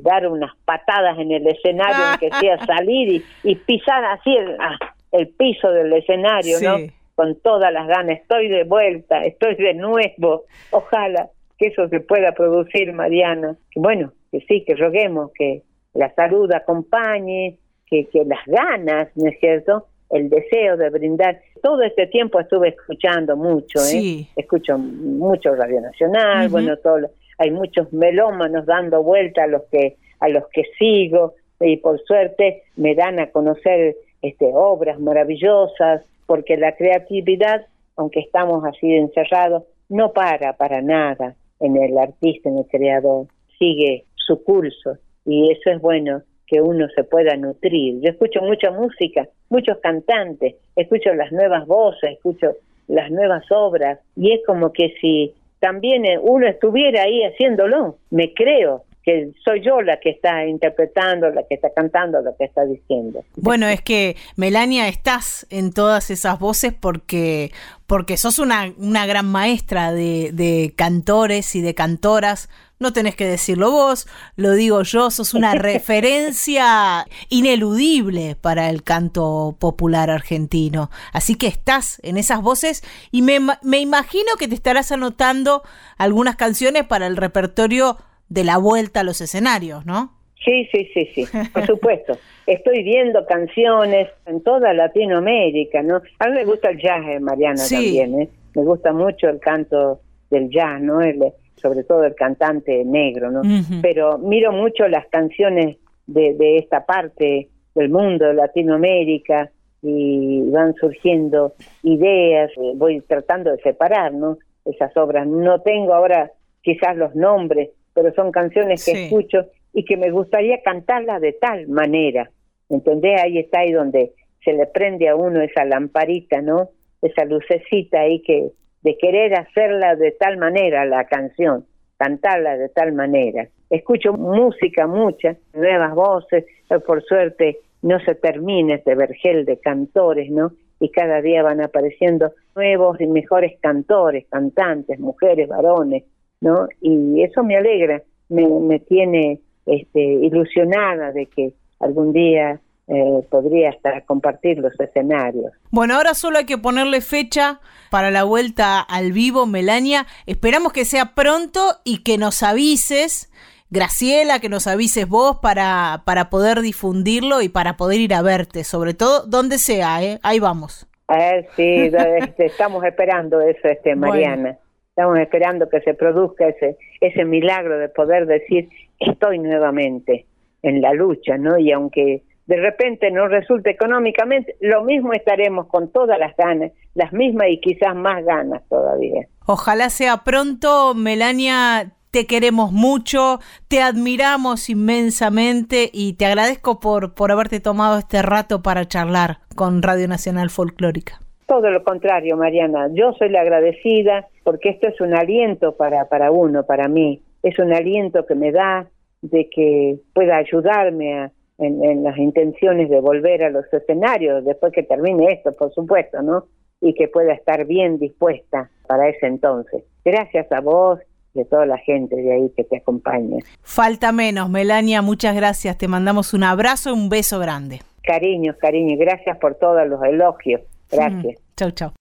dar 0.03 0.27
unas 0.27 0.55
patadas 0.63 1.17
en 1.17 1.31
el 1.31 1.47
escenario, 1.47 2.05
aunque 2.05 2.29
sea 2.39 2.63
salir 2.67 3.23
y, 3.43 3.55
pisar 3.55 4.05
así 4.05 4.37
ah, 4.59 4.77
el, 5.11 5.29
piso 5.29 5.71
del 5.71 5.91
escenario, 5.93 6.59
¿no? 6.61 6.77
Con 7.15 7.35
todas 7.41 7.73
las 7.73 7.87
ganas. 7.87 8.19
Estoy 8.19 8.47
de 8.47 8.63
vuelta, 8.63 9.23
estoy 9.23 9.55
de 9.55 9.73
nuevo. 9.73 10.43
Ojalá 10.69 11.29
que 11.57 11.69
eso 11.69 11.89
se 11.89 11.99
pueda 11.99 12.31
producir, 12.33 12.93
Mariana. 12.93 13.57
Bueno, 13.75 14.13
que 14.31 14.41
sí, 14.41 14.63
que 14.67 14.75
roguemos 14.75 15.31
que 15.33 15.63
la 15.95 16.13
salud 16.13 16.51
acompañe, 16.51 17.57
que, 17.87 18.05
que 18.05 18.23
las 18.23 18.45
ganas, 18.45 19.09
¿no 19.15 19.31
es 19.31 19.39
cierto? 19.39 19.87
El 20.09 20.29
deseo 20.29 20.75
de 20.75 20.89
brindar. 20.89 21.39
Todo 21.61 21.83
este 21.83 22.07
tiempo 22.07 22.39
estuve 22.39 22.69
escuchando 22.69 23.37
mucho, 23.37 23.79
¿eh? 23.85 24.27
Escucho 24.35 24.77
mucho 24.77 25.55
Radio 25.55 25.81
Nacional, 25.81 26.49
bueno, 26.49 26.77
todo 26.77 27.09
hay 27.39 27.51
muchos 27.51 27.91
melómanos 27.91 28.65
dando 28.65 29.01
vuelta 29.01 29.45
a 29.45 29.47
los 29.47 29.63
que 29.71 29.95
a 30.19 30.29
los 30.29 30.43
que 30.49 30.63
sigo 30.77 31.33
y 31.59 31.77
por 31.77 31.99
suerte 32.03 32.63
me 32.75 32.93
dan 32.93 33.19
a 33.19 33.31
conocer 33.31 33.95
este 34.21 34.51
obras 34.53 34.99
maravillosas 34.99 36.03
porque 36.27 36.57
la 36.57 36.75
creatividad 36.75 37.65
aunque 37.95 38.19
estamos 38.19 38.63
así 38.65 38.93
encerrados 38.93 39.63
no 39.87 40.11
para 40.11 40.53
para 40.53 40.81
nada 40.81 41.35
en 41.61 41.77
el 41.77 41.97
artista 41.97 42.49
en 42.49 42.59
el 42.59 42.67
creador 42.67 43.27
sigue 43.57 44.05
su 44.15 44.43
curso 44.43 44.97
y 45.25 45.51
eso 45.51 45.71
es 45.71 45.81
bueno 45.81 46.21
que 46.49 46.61
uno 46.61 46.87
se 46.95 47.03
pueda 47.03 47.35
nutrir. 47.37 48.01
Yo 48.01 48.09
escucho 48.09 48.41
mucha 48.41 48.71
música, 48.71 49.27
muchos 49.49 49.77
cantantes, 49.77 50.55
escucho 50.75 51.13
las 51.13 51.31
nuevas 51.31 51.67
voces, 51.67 52.13
escucho 52.13 52.55
las 52.87 53.11
nuevas 53.11 53.43
obras 53.51 53.99
y 54.15 54.33
es 54.33 54.41
como 54.45 54.73
que 54.73 54.95
si 54.99 55.33
también 55.59 56.05
eh, 56.05 56.17
uno 56.19 56.47
estuviera 56.47 57.03
ahí 57.03 57.23
haciéndolo. 57.23 57.97
Me 58.09 58.33
creo 58.33 58.83
que 59.09 59.31
soy 59.43 59.61
yo 59.61 59.81
la 59.81 59.99
que 59.99 60.11
está 60.11 60.45
interpretando, 60.45 61.29
la 61.31 61.41
que 61.43 61.55
está 61.55 61.69
cantando, 61.75 62.21
la 62.21 62.31
que 62.37 62.45
está 62.45 62.63
diciendo. 62.65 63.23
Bueno, 63.35 63.67
es 63.67 63.81
que 63.81 64.15
Melania 64.35 64.87
estás 64.87 65.47
en 65.49 65.73
todas 65.73 66.11
esas 66.11 66.39
voces 66.39 66.73
porque 66.79 67.51
porque 67.87 68.17
sos 68.17 68.37
una, 68.37 68.71
una 68.77 69.07
gran 69.07 69.25
maestra 69.25 69.91
de, 69.91 70.29
de 70.31 70.73
cantores 70.75 71.55
y 71.55 71.61
de 71.61 71.73
cantoras 71.73 72.49
no 72.77 72.93
tenés 72.93 73.15
que 73.15 73.25
decirlo 73.25 73.71
vos, 73.71 74.07
lo 74.35 74.51
digo 74.51 74.83
yo, 74.83 75.09
sos 75.09 75.33
una 75.33 75.53
referencia 75.55 77.05
ineludible 77.29 78.37
para 78.39 78.69
el 78.69 78.83
canto 78.83 79.57
popular 79.59 80.11
argentino. 80.11 80.91
Así 81.11 81.33
que 81.33 81.47
estás 81.47 81.99
en 82.03 82.17
esas 82.17 82.41
voces 82.41 82.83
y 83.11 83.23
me, 83.23 83.39
me 83.63 83.79
imagino 83.79 84.35
que 84.37 84.47
te 84.47 84.55
estarás 84.55 84.91
anotando 84.91 85.63
algunas 85.97 86.35
canciones 86.35 86.85
para 86.85 87.07
el 87.07 87.17
repertorio 87.17 87.97
de 88.29 88.43
la 88.43 88.57
vuelta 88.57 89.01
a 89.01 89.03
los 89.03 89.21
escenarios, 89.21 89.85
¿no? 89.85 90.13
Sí, 90.43 90.67
sí, 90.71 90.89
sí, 90.93 91.05
sí, 91.13 91.25
por 91.53 91.65
supuesto. 91.65 92.17
Estoy 92.47 92.83
viendo 92.83 93.25
canciones 93.25 94.07
en 94.25 94.41
toda 94.41 94.73
Latinoamérica, 94.73 95.83
¿no? 95.83 96.01
A 96.19 96.27
mí 96.27 96.33
me 96.33 96.45
gusta 96.45 96.69
el 96.69 96.81
jazz, 96.81 97.05
eh, 97.07 97.19
Mariana, 97.19 97.61
también, 97.69 98.21
¿eh? 98.21 98.29
Me 98.55 98.63
gusta 98.63 98.93
mucho 98.93 99.27
el 99.27 99.39
canto 99.39 99.99
del 100.29 100.49
jazz, 100.49 100.81
¿no? 100.81 101.01
El, 101.01 101.19
sobre 101.55 101.83
todo 101.83 102.05
el 102.05 102.15
cantante 102.15 102.85
negro, 102.85 103.31
¿no? 103.31 103.41
Pero 103.81 104.17
miro 104.17 104.51
mucho 104.53 104.87
las 104.87 105.05
canciones 105.07 105.77
de, 106.07 106.33
de 106.35 106.57
esta 106.57 106.85
parte 106.85 107.49
del 107.75 107.89
mundo, 107.89 108.27
de 108.27 108.33
Latinoamérica, 108.35 109.51
y 109.81 110.49
van 110.49 110.73
surgiendo 110.75 111.53
ideas, 111.83 112.51
eh, 112.57 112.73
voy 112.75 113.01
tratando 113.01 113.51
de 113.51 113.61
separar, 113.61 114.13
¿no? 114.13 114.37
Esas 114.65 114.95
obras. 114.97 115.27
No 115.27 115.61
tengo 115.61 115.93
ahora 115.93 116.31
quizás 116.61 116.95
los 116.97 117.15
nombres, 117.15 117.69
pero 118.01 118.13
son 118.13 118.31
canciones 118.31 118.85
que 118.85 119.05
escucho 119.05 119.47
y 119.73 119.83
que 119.83 119.97
me 119.97 120.09
gustaría 120.09 120.61
cantarlas 120.63 121.19
de 121.19 121.33
tal 121.33 121.67
manera. 121.67 122.31
¿Entendés? 122.69 123.21
Ahí 123.21 123.39
está 123.39 123.59
ahí 123.59 123.71
donde 123.71 124.13
se 124.43 124.53
le 124.53 124.67
prende 124.67 125.09
a 125.09 125.15
uno 125.15 125.41
esa 125.41 125.65
lamparita, 125.65 126.41
¿no? 126.41 126.69
Esa 127.01 127.25
lucecita 127.25 127.99
ahí 127.99 128.21
que, 128.21 128.51
de 128.83 128.97
querer 128.97 129.37
hacerla 129.37 129.95
de 129.95 130.11
tal 130.11 130.37
manera, 130.37 130.85
la 130.85 131.05
canción, 131.07 131.65
cantarla 131.97 132.55
de 132.55 132.69
tal 132.69 132.93
manera. 132.93 133.49
Escucho 133.69 134.13
música 134.13 134.87
mucha, 134.87 135.35
nuevas 135.53 135.93
voces, 135.93 136.45
eh, 136.69 136.79
por 136.79 137.03
suerte 137.03 137.57
no 137.81 137.99
se 137.99 138.15
termina 138.15 138.75
este 138.75 138.95
vergel 138.95 139.45
de 139.45 139.59
cantores, 139.59 140.31
¿no? 140.31 140.53
Y 140.79 140.89
cada 140.89 141.21
día 141.21 141.43
van 141.43 141.61
apareciendo 141.61 142.31
nuevos 142.55 142.99
y 143.01 143.07
mejores 143.07 143.59
cantores, 143.61 144.25
cantantes, 144.29 144.99
mujeres, 144.99 145.49
varones, 145.49 146.03
¿no? 146.41 146.67
Y 146.81 147.21
eso 147.23 147.43
me 147.43 147.57
alegra, 147.57 148.01
me, 148.29 148.47
me 148.47 148.79
tiene 148.79 149.39
este, 149.65 150.01
ilusionada 150.01 151.11
de 151.11 151.25
que 151.27 151.53
algún 151.79 152.13
día 152.13 152.59
eh, 152.87 153.27
podría 153.29 153.69
estar 153.69 154.03
compartir 154.05 154.57
los 154.57 154.77
escenarios. 154.79 155.51
Bueno, 155.69 155.95
ahora 155.95 156.15
solo 156.15 156.39
hay 156.39 156.45
que 156.45 156.57
ponerle 156.57 157.01
fecha 157.01 157.59
para 157.91 158.09
la 158.09 158.23
vuelta 158.23 158.79
al 158.79 159.11
vivo, 159.11 159.45
Melania. 159.45 160.07
Esperamos 160.25 160.73
que 160.73 160.85
sea 160.85 161.13
pronto 161.13 161.75
y 161.83 162.03
que 162.03 162.17
nos 162.17 162.41
avises, 162.41 163.31
Graciela, 163.69 164.39
que 164.39 164.49
nos 164.49 164.65
avises 164.65 165.07
vos 165.07 165.37
para, 165.39 166.01
para 166.03 166.31
poder 166.31 166.61
difundirlo 166.61 167.43
y 167.43 167.49
para 167.49 167.77
poder 167.77 167.99
ir 167.99 168.15
a 168.15 168.23
verte, 168.23 168.63
sobre 168.63 168.95
todo 168.95 169.23
donde 169.27 169.59
sea, 169.59 170.01
¿eh? 170.01 170.19
ahí 170.23 170.39
vamos. 170.39 170.87
Eh, 171.15 171.47
sí, 171.55 171.91
este, 172.21 172.47
estamos 172.47 172.83
esperando 172.83 173.39
eso, 173.41 173.67
este, 173.67 173.95
Mariana. 173.95 174.57
Estamos 174.99 175.19
esperando 175.19 175.69
que 175.69 175.79
se 175.79 175.93
produzca 175.93 176.49
ese, 176.49 176.75
ese 176.99 177.23
milagro 177.23 177.79
de 177.79 177.87
poder 177.87 178.25
decir, 178.25 178.67
estoy 178.99 179.39
nuevamente 179.39 180.25
en 180.61 180.81
la 180.81 180.91
lucha, 180.91 181.37
¿no? 181.37 181.57
Y 181.57 181.71
aunque 181.71 182.23
de 182.47 182.57
repente 182.57 183.09
no 183.09 183.29
resulta 183.29 183.69
económicamente, 183.69 184.57
lo 184.59 184.83
mismo 184.83 185.13
estaremos 185.13 185.67
con 185.67 185.89
todas 185.93 186.19
las 186.19 186.35
ganas, 186.35 186.73
las 186.95 187.13
mismas 187.13 187.47
y 187.49 187.61
quizás 187.61 187.95
más 187.95 188.25
ganas 188.25 188.61
todavía. 188.67 189.25
Ojalá 189.45 189.89
sea 189.89 190.25
pronto, 190.25 190.93
Melania, 190.95 191.93
te 192.11 192.27
queremos 192.27 192.73
mucho, 192.73 193.39
te 193.69 193.81
admiramos 193.81 194.69
inmensamente 194.69 195.89
y 195.93 196.17
te 196.17 196.25
agradezco 196.25 196.81
por, 196.81 197.13
por 197.13 197.31
haberte 197.31 197.61
tomado 197.61 197.99
este 197.99 198.21
rato 198.21 198.61
para 198.61 198.85
charlar 198.85 199.37
con 199.55 199.81
Radio 199.81 200.09
Nacional 200.09 200.49
Folclórica. 200.49 201.21
Todo 201.47 201.71
lo 201.71 201.83
contrario, 201.83 202.35
Mariana, 202.35 202.89
yo 202.93 203.13
soy 203.13 203.29
la 203.29 203.41
agradecida 203.41 204.27
porque 204.49 204.69
esto 204.69 204.87
es 204.87 204.99
un 204.99 205.13
aliento 205.13 205.75
para, 205.75 206.09
para 206.09 206.31
uno, 206.31 206.65
para 206.65 206.87
mí, 206.87 207.21
es 207.43 207.59
un 207.59 207.71
aliento 207.71 208.25
que 208.25 208.33
me 208.33 208.51
da 208.51 208.87
de 209.21 209.47
que 209.47 209.99
pueda 210.11 210.37
ayudarme 210.37 211.19
a, 211.19 211.31
en, 211.59 212.03
las 212.03 212.17
intenciones 212.17 212.89
de 212.89 212.99
volver 212.99 213.43
a 213.43 213.51
los 213.51 213.71
escenarios 213.71 214.43
después 214.43 214.73
que 214.73 214.81
termine 214.81 215.33
esto, 215.33 215.51
por 215.51 215.71
supuesto, 215.71 216.23
¿no? 216.23 216.45
Y 216.81 216.95
que 216.95 217.07
pueda 217.07 217.31
estar 217.31 217.63
bien 217.65 217.99
dispuesta 217.99 218.71
para 218.87 219.07
ese 219.07 219.27
entonces. 219.27 219.83
Gracias 220.03 220.51
a 220.51 220.61
vos 220.61 220.99
y 221.35 221.41
a 221.41 221.45
toda 221.45 221.67
la 221.67 221.77
gente 221.77 222.15
de 222.15 222.33
ahí 222.33 222.51
que 222.57 222.63
te 222.63 222.77
acompaña. 222.77 223.37
Falta 223.61 224.11
menos, 224.11 224.49
Melania, 224.49 225.03
muchas 225.03 225.35
gracias. 225.35 225.77
Te 225.77 225.87
mandamos 225.87 226.33
un 226.33 226.43
abrazo 226.43 226.89
y 226.89 226.93
un 226.93 227.07
beso 227.07 227.37
grande. 227.37 227.81
Cariños, 228.01 228.55
cariño, 228.57 228.97
gracias 228.97 229.37
por 229.37 229.53
todos 229.59 229.87
los 229.87 230.03
elogios. 230.03 230.61
Gracias. 230.89 231.35
Mm, 231.39 231.55
chau, 231.55 231.69
chau. 231.69 231.98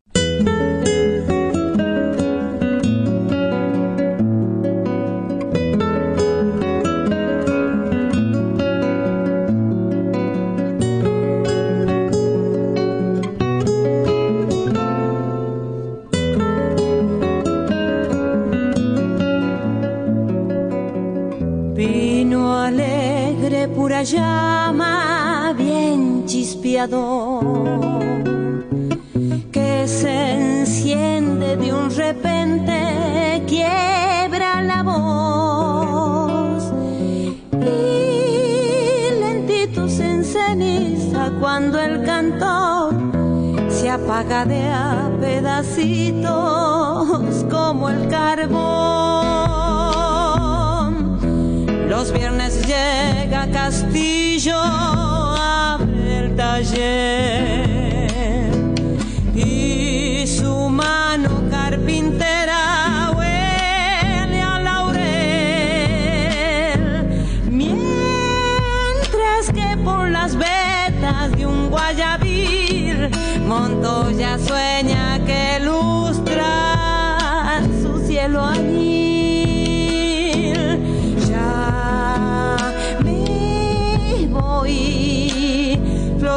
Pedacitos 45.78 46.47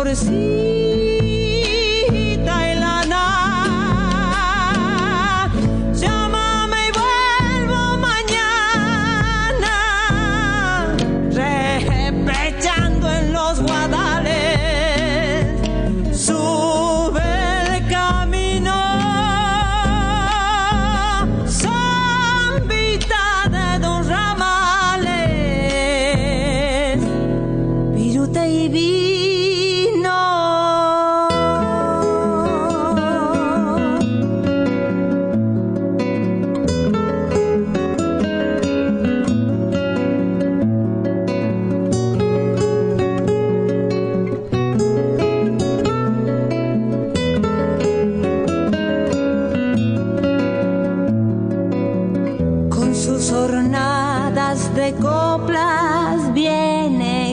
florecita. 0.02 0.81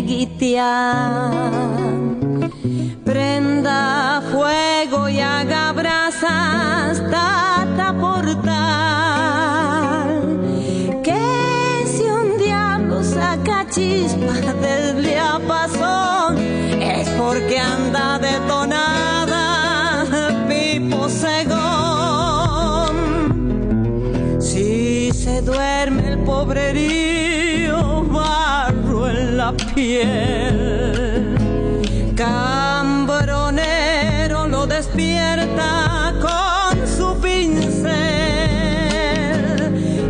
Florescer. 0.08 1.98
Prenda 3.04 4.22
fuego 4.32 5.08
y 5.08 5.20
haga 5.20 5.72
brasas, 5.72 7.02
tata 7.10 7.94
portal. 8.00 8.48
Que 11.02 11.84
si 11.86 12.02
un 12.04 12.38
diablo 12.38 13.02
saca 13.02 13.66
chispas 13.70 14.60
del 14.60 15.02
diapasón, 15.02 16.38
es 16.80 17.08
porque 17.10 17.58
anda 17.58 18.18
detonada, 18.18 19.36
pipo 20.48 21.08
segón. 21.08 22.96
Si 24.40 25.12
se 25.12 25.42
duerme 25.42 26.08
el 26.12 26.16
barro 26.18 26.60
en 26.60 27.17
Cambronero 32.14 33.56
lo 34.46 34.66
despierta 34.66 36.12
con 36.20 36.86
su 36.86 37.18
pincel. 37.18 37.88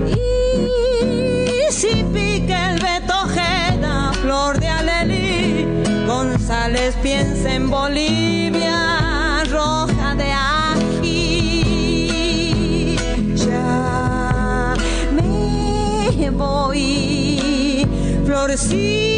Y 0.09 1.71
si 1.71 2.03
pica 2.13 2.73
el 2.73 2.81
betojeda, 2.81 4.13
flor 4.23 4.59
de 4.59 4.67
alelí, 4.69 5.69
González 6.07 6.97
piensa 7.01 7.55
en 7.55 7.71
Bolivia, 7.71 9.45
roja 9.53 10.17
de 10.17 10.33
ají. 10.33 11.77
Ya 13.37 14.75
me 15.13 16.31
voy, 16.31 17.87
florecita. 18.27 19.18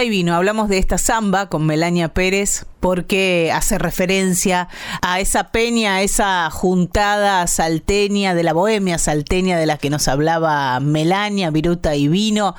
Y 0.00 0.08
vino, 0.08 0.34
hablamos 0.34 0.68
de 0.70 0.78
esta 0.78 0.96
samba 0.96 1.48
con 1.48 1.66
Melania 1.66 2.08
Pérez 2.08 2.64
porque 2.80 3.52
hace 3.54 3.78
referencia 3.78 4.68
a 5.02 5.20
esa 5.20 5.52
peña, 5.52 5.96
a 5.96 6.02
esa 6.02 6.50
juntada 6.50 7.46
salteña 7.46 8.34
de 8.34 8.42
la 8.42 8.54
bohemia 8.54 8.96
salteña 8.98 9.58
de 9.58 9.66
la 9.66 9.76
que 9.76 9.90
nos 9.90 10.08
hablaba 10.08 10.80
Melania, 10.80 11.50
Viruta 11.50 11.94
y 11.94 12.08
vino 12.08 12.56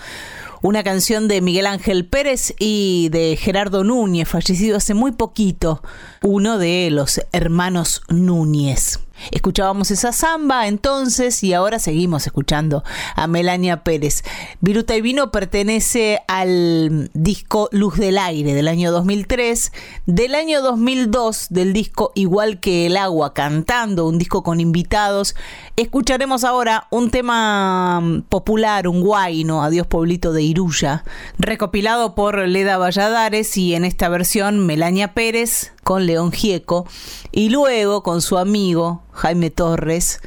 una 0.62 0.84
canción 0.84 1.28
de 1.28 1.42
Miguel 1.42 1.66
Ángel 1.66 2.06
Pérez 2.06 2.54
y 2.60 3.10
de 3.10 3.36
Gerardo 3.36 3.84
Núñez, 3.84 4.30
fallecido 4.30 4.78
hace 4.78 4.94
muy 4.94 5.12
poquito, 5.12 5.82
uno 6.22 6.58
de 6.58 6.90
los 6.92 7.20
hermanos 7.34 8.04
Núñez. 8.10 9.00
Escuchábamos 9.32 9.92
esa 9.92 10.12
samba 10.12 10.68
entonces 10.68 11.44
y 11.44 11.54
ahora 11.54 11.80
seguimos 11.80 12.26
escuchando 12.26 12.84
a 13.16 13.28
Melania 13.28 13.84
Pérez. 13.84 14.24
Viruta 14.62 14.96
y 14.96 15.02
Vino 15.02 15.32
pertenece 15.32 16.22
al 16.28 17.10
disco 17.14 17.70
Luz 17.72 17.98
del 17.98 18.18
Aire 18.18 18.54
del 18.54 18.68
año 18.68 18.92
2003, 18.92 19.72
del 20.06 20.36
año 20.36 20.62
2002 20.62 21.48
del 21.50 21.74
disco 21.74 22.12
Igual 22.16 22.60
que 22.60 22.86
el 22.86 22.98
agua 22.98 23.34
cantando, 23.34 24.08
un 24.08 24.18
disco 24.18 24.44
con 24.44 24.60
invitados. 24.60 25.36
Escucharemos 25.76 26.44
ahora 26.44 26.88
un 26.92 27.12
tema 27.12 28.24
popular, 28.30 28.88
un 28.88 29.02
guayno, 29.02 29.64
Adiós 29.64 29.88
Pueblito 29.88 30.34
de 30.34 30.44
Iruya, 30.44 31.04
recopilado 31.38 32.16
por 32.16 32.48
Leda 32.48 32.78
Valladares 32.78 33.58
y 33.58 33.76
en 33.76 33.86
esta 33.86 34.10
versión 34.10 34.66
Melania 34.66 35.14
Pérez 35.14 35.73
con 35.84 36.06
León 36.06 36.32
Gieco 36.32 36.88
y 37.32 37.50
luego 37.50 38.04
con 38.04 38.22
su 38.22 38.38
amigo 38.38 39.04
Jaime 39.12 39.50
Torres 39.50 40.22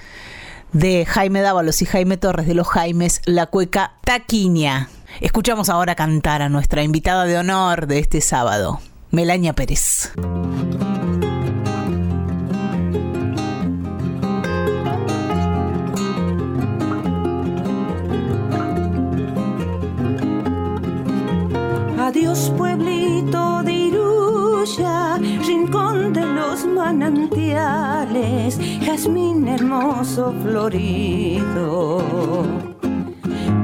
de 0.73 1.07
Jaime 1.07 1.40
Dávalos 1.40 1.81
y 1.83 1.87
Jaime 1.87 2.16
Torres 2.16 2.47
de 2.47 2.55
los 2.55 2.69
Jaimes, 2.69 3.23
la 3.25 3.47
cueca 3.47 3.95
Taquiña. 4.05 4.90
Escuchamos 5.21 5.71
ahora 5.71 5.95
cantar 5.95 6.42
a 6.42 6.49
nuestra 6.49 6.83
invitada 6.83 7.25
de 7.25 7.38
honor 7.38 7.87
de 7.87 7.99
este 7.99 8.21
sábado, 8.21 8.81
Melania 9.11 9.55
Pérez. 9.55 10.12
Adiós 21.99 22.53
pueblito 22.57 23.62
rincón 25.46 26.12
de 26.12 26.26
los 26.26 26.66
manantiales, 26.66 28.59
jazmín 28.85 29.46
hermoso 29.46 30.35
florido. 30.42 32.02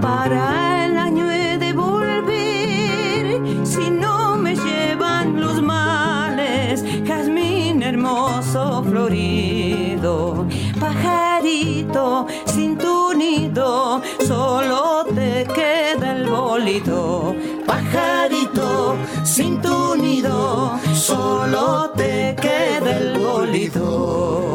Para 0.01 0.87
el 0.87 0.97
año 0.97 1.29
he 1.29 1.59
de 1.59 1.73
volver, 1.73 3.41
si 3.67 3.91
no 3.91 4.37
me 4.37 4.55
llevan 4.55 5.41
los 5.41 5.61
males, 5.61 6.85
jazmín 7.05 7.83
hermoso 7.83 8.85
florido. 8.85 10.47
Pajarito 10.79 12.29
sin 12.47 12.79
tu 12.79 13.13
nido, 13.13 14.01
solo 14.21 15.05
te 15.13 15.49
queda 15.53 16.13
el 16.17 16.29
bolito 16.29 17.35
pajarito 17.67 18.97
sin 19.25 19.61
tu 19.61 19.97
nido, 19.97 20.79
solo 20.95 21.91
te 21.97 22.37
queda 22.41 22.97
el 22.99 23.19
bolido. 23.19 24.53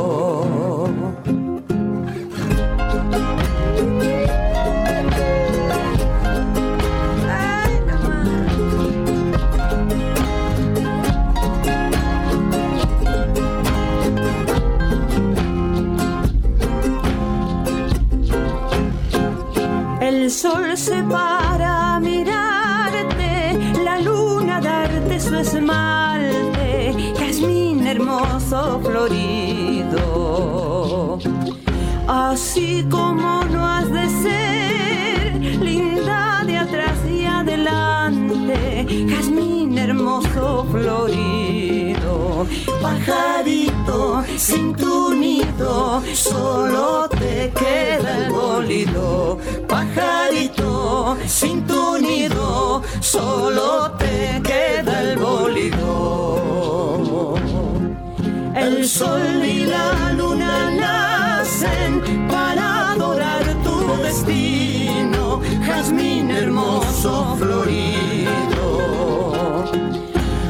El 20.00 20.32
sol 20.32 20.78
se 20.78 21.04
para 21.04 21.37
Así 32.50 32.88
como 32.90 33.44
no 33.44 33.68
has 33.68 33.92
de 33.92 34.08
ser, 34.24 35.36
linda 35.62 36.44
de 36.46 36.56
atrás 36.56 36.98
y 37.06 37.26
adelante, 37.26 38.88
jazmín 39.10 39.78
hermoso 39.78 40.66
florido. 40.72 42.48
Pajarito 42.82 44.24
sin 44.38 44.74
tu 44.74 45.14
nido, 45.14 46.02
solo 46.14 47.10
te 47.10 47.52
queda 47.52 48.18
el 48.18 48.32
bolido. 48.32 49.40
Pajarito 49.68 51.18
sin 51.28 51.68
tu 51.68 51.98
nido, 51.98 52.82
solo 53.02 53.92
te 54.00 54.42
queda 54.42 55.02
el 55.02 55.18
bolido. 55.20 55.76
El 58.56 58.88
sol 58.88 59.44
y 59.44 59.66
la 59.66 60.14
luna 60.14 60.27
para 62.30 62.92
adorar 62.92 63.44
tu 63.64 64.04
destino, 64.04 65.42
jazmín 65.66 66.30
hermoso 66.30 67.36
florido. 67.40 68.70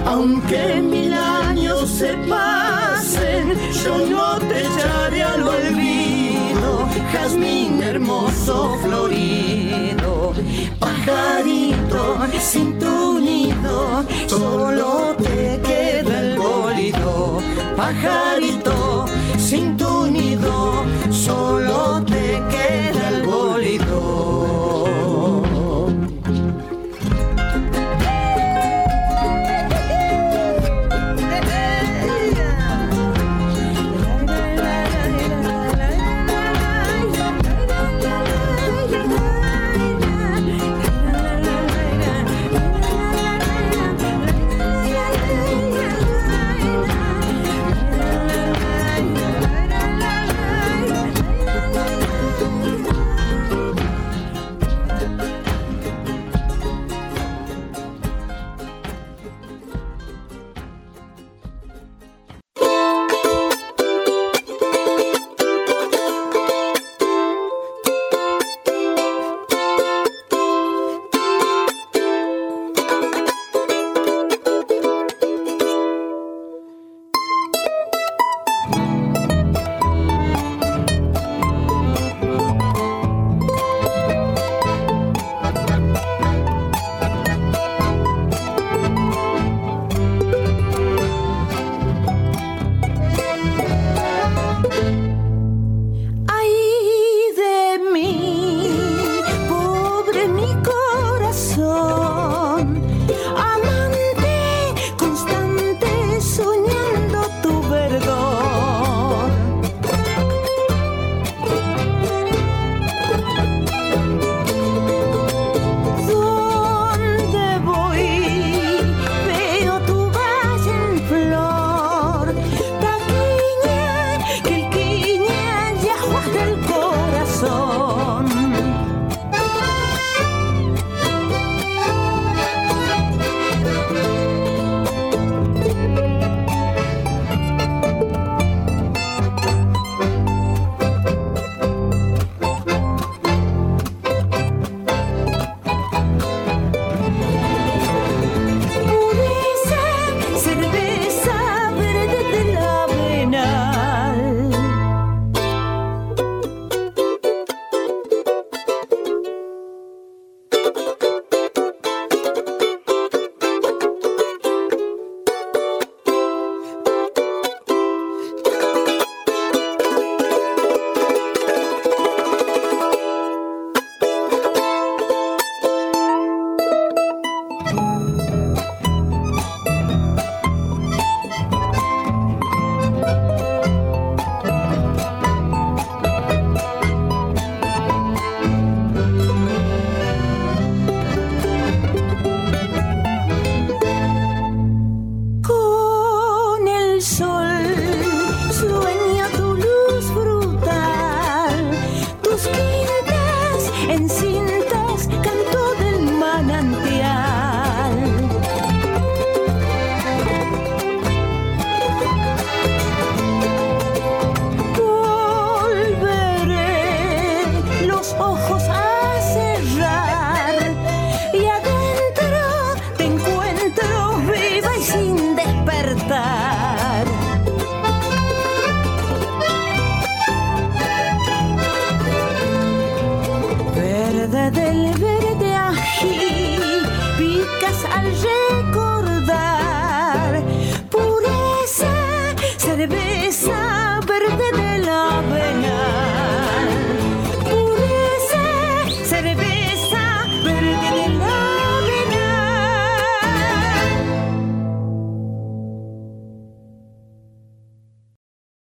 Aunque 0.06 0.82
mil 0.82 1.13
años 1.13 1.89
se 1.89 2.13
pasen, 2.28 3.54
yo 3.84 3.98
no 4.10 4.38
te 4.39 4.65
echaré 4.65 5.24
al 5.24 5.43
olvido, 5.48 6.88
jazmín 7.13 7.82
hermoso 7.82 8.78
florido. 8.82 10.34
Pajarito 10.78 12.17
sin 12.39 12.78
tu 12.80 13.20
nido, 13.20 14.04
solo 14.28 15.15
te 15.17 15.62
queda 15.63 16.20
el 16.20 16.38
bolido. 16.38 17.39
Pajarito 17.78 19.06
solo 21.17 22.03
te 22.06 22.41
queda 22.51 23.10
el 23.10 23.23
bolido. 23.23 24.37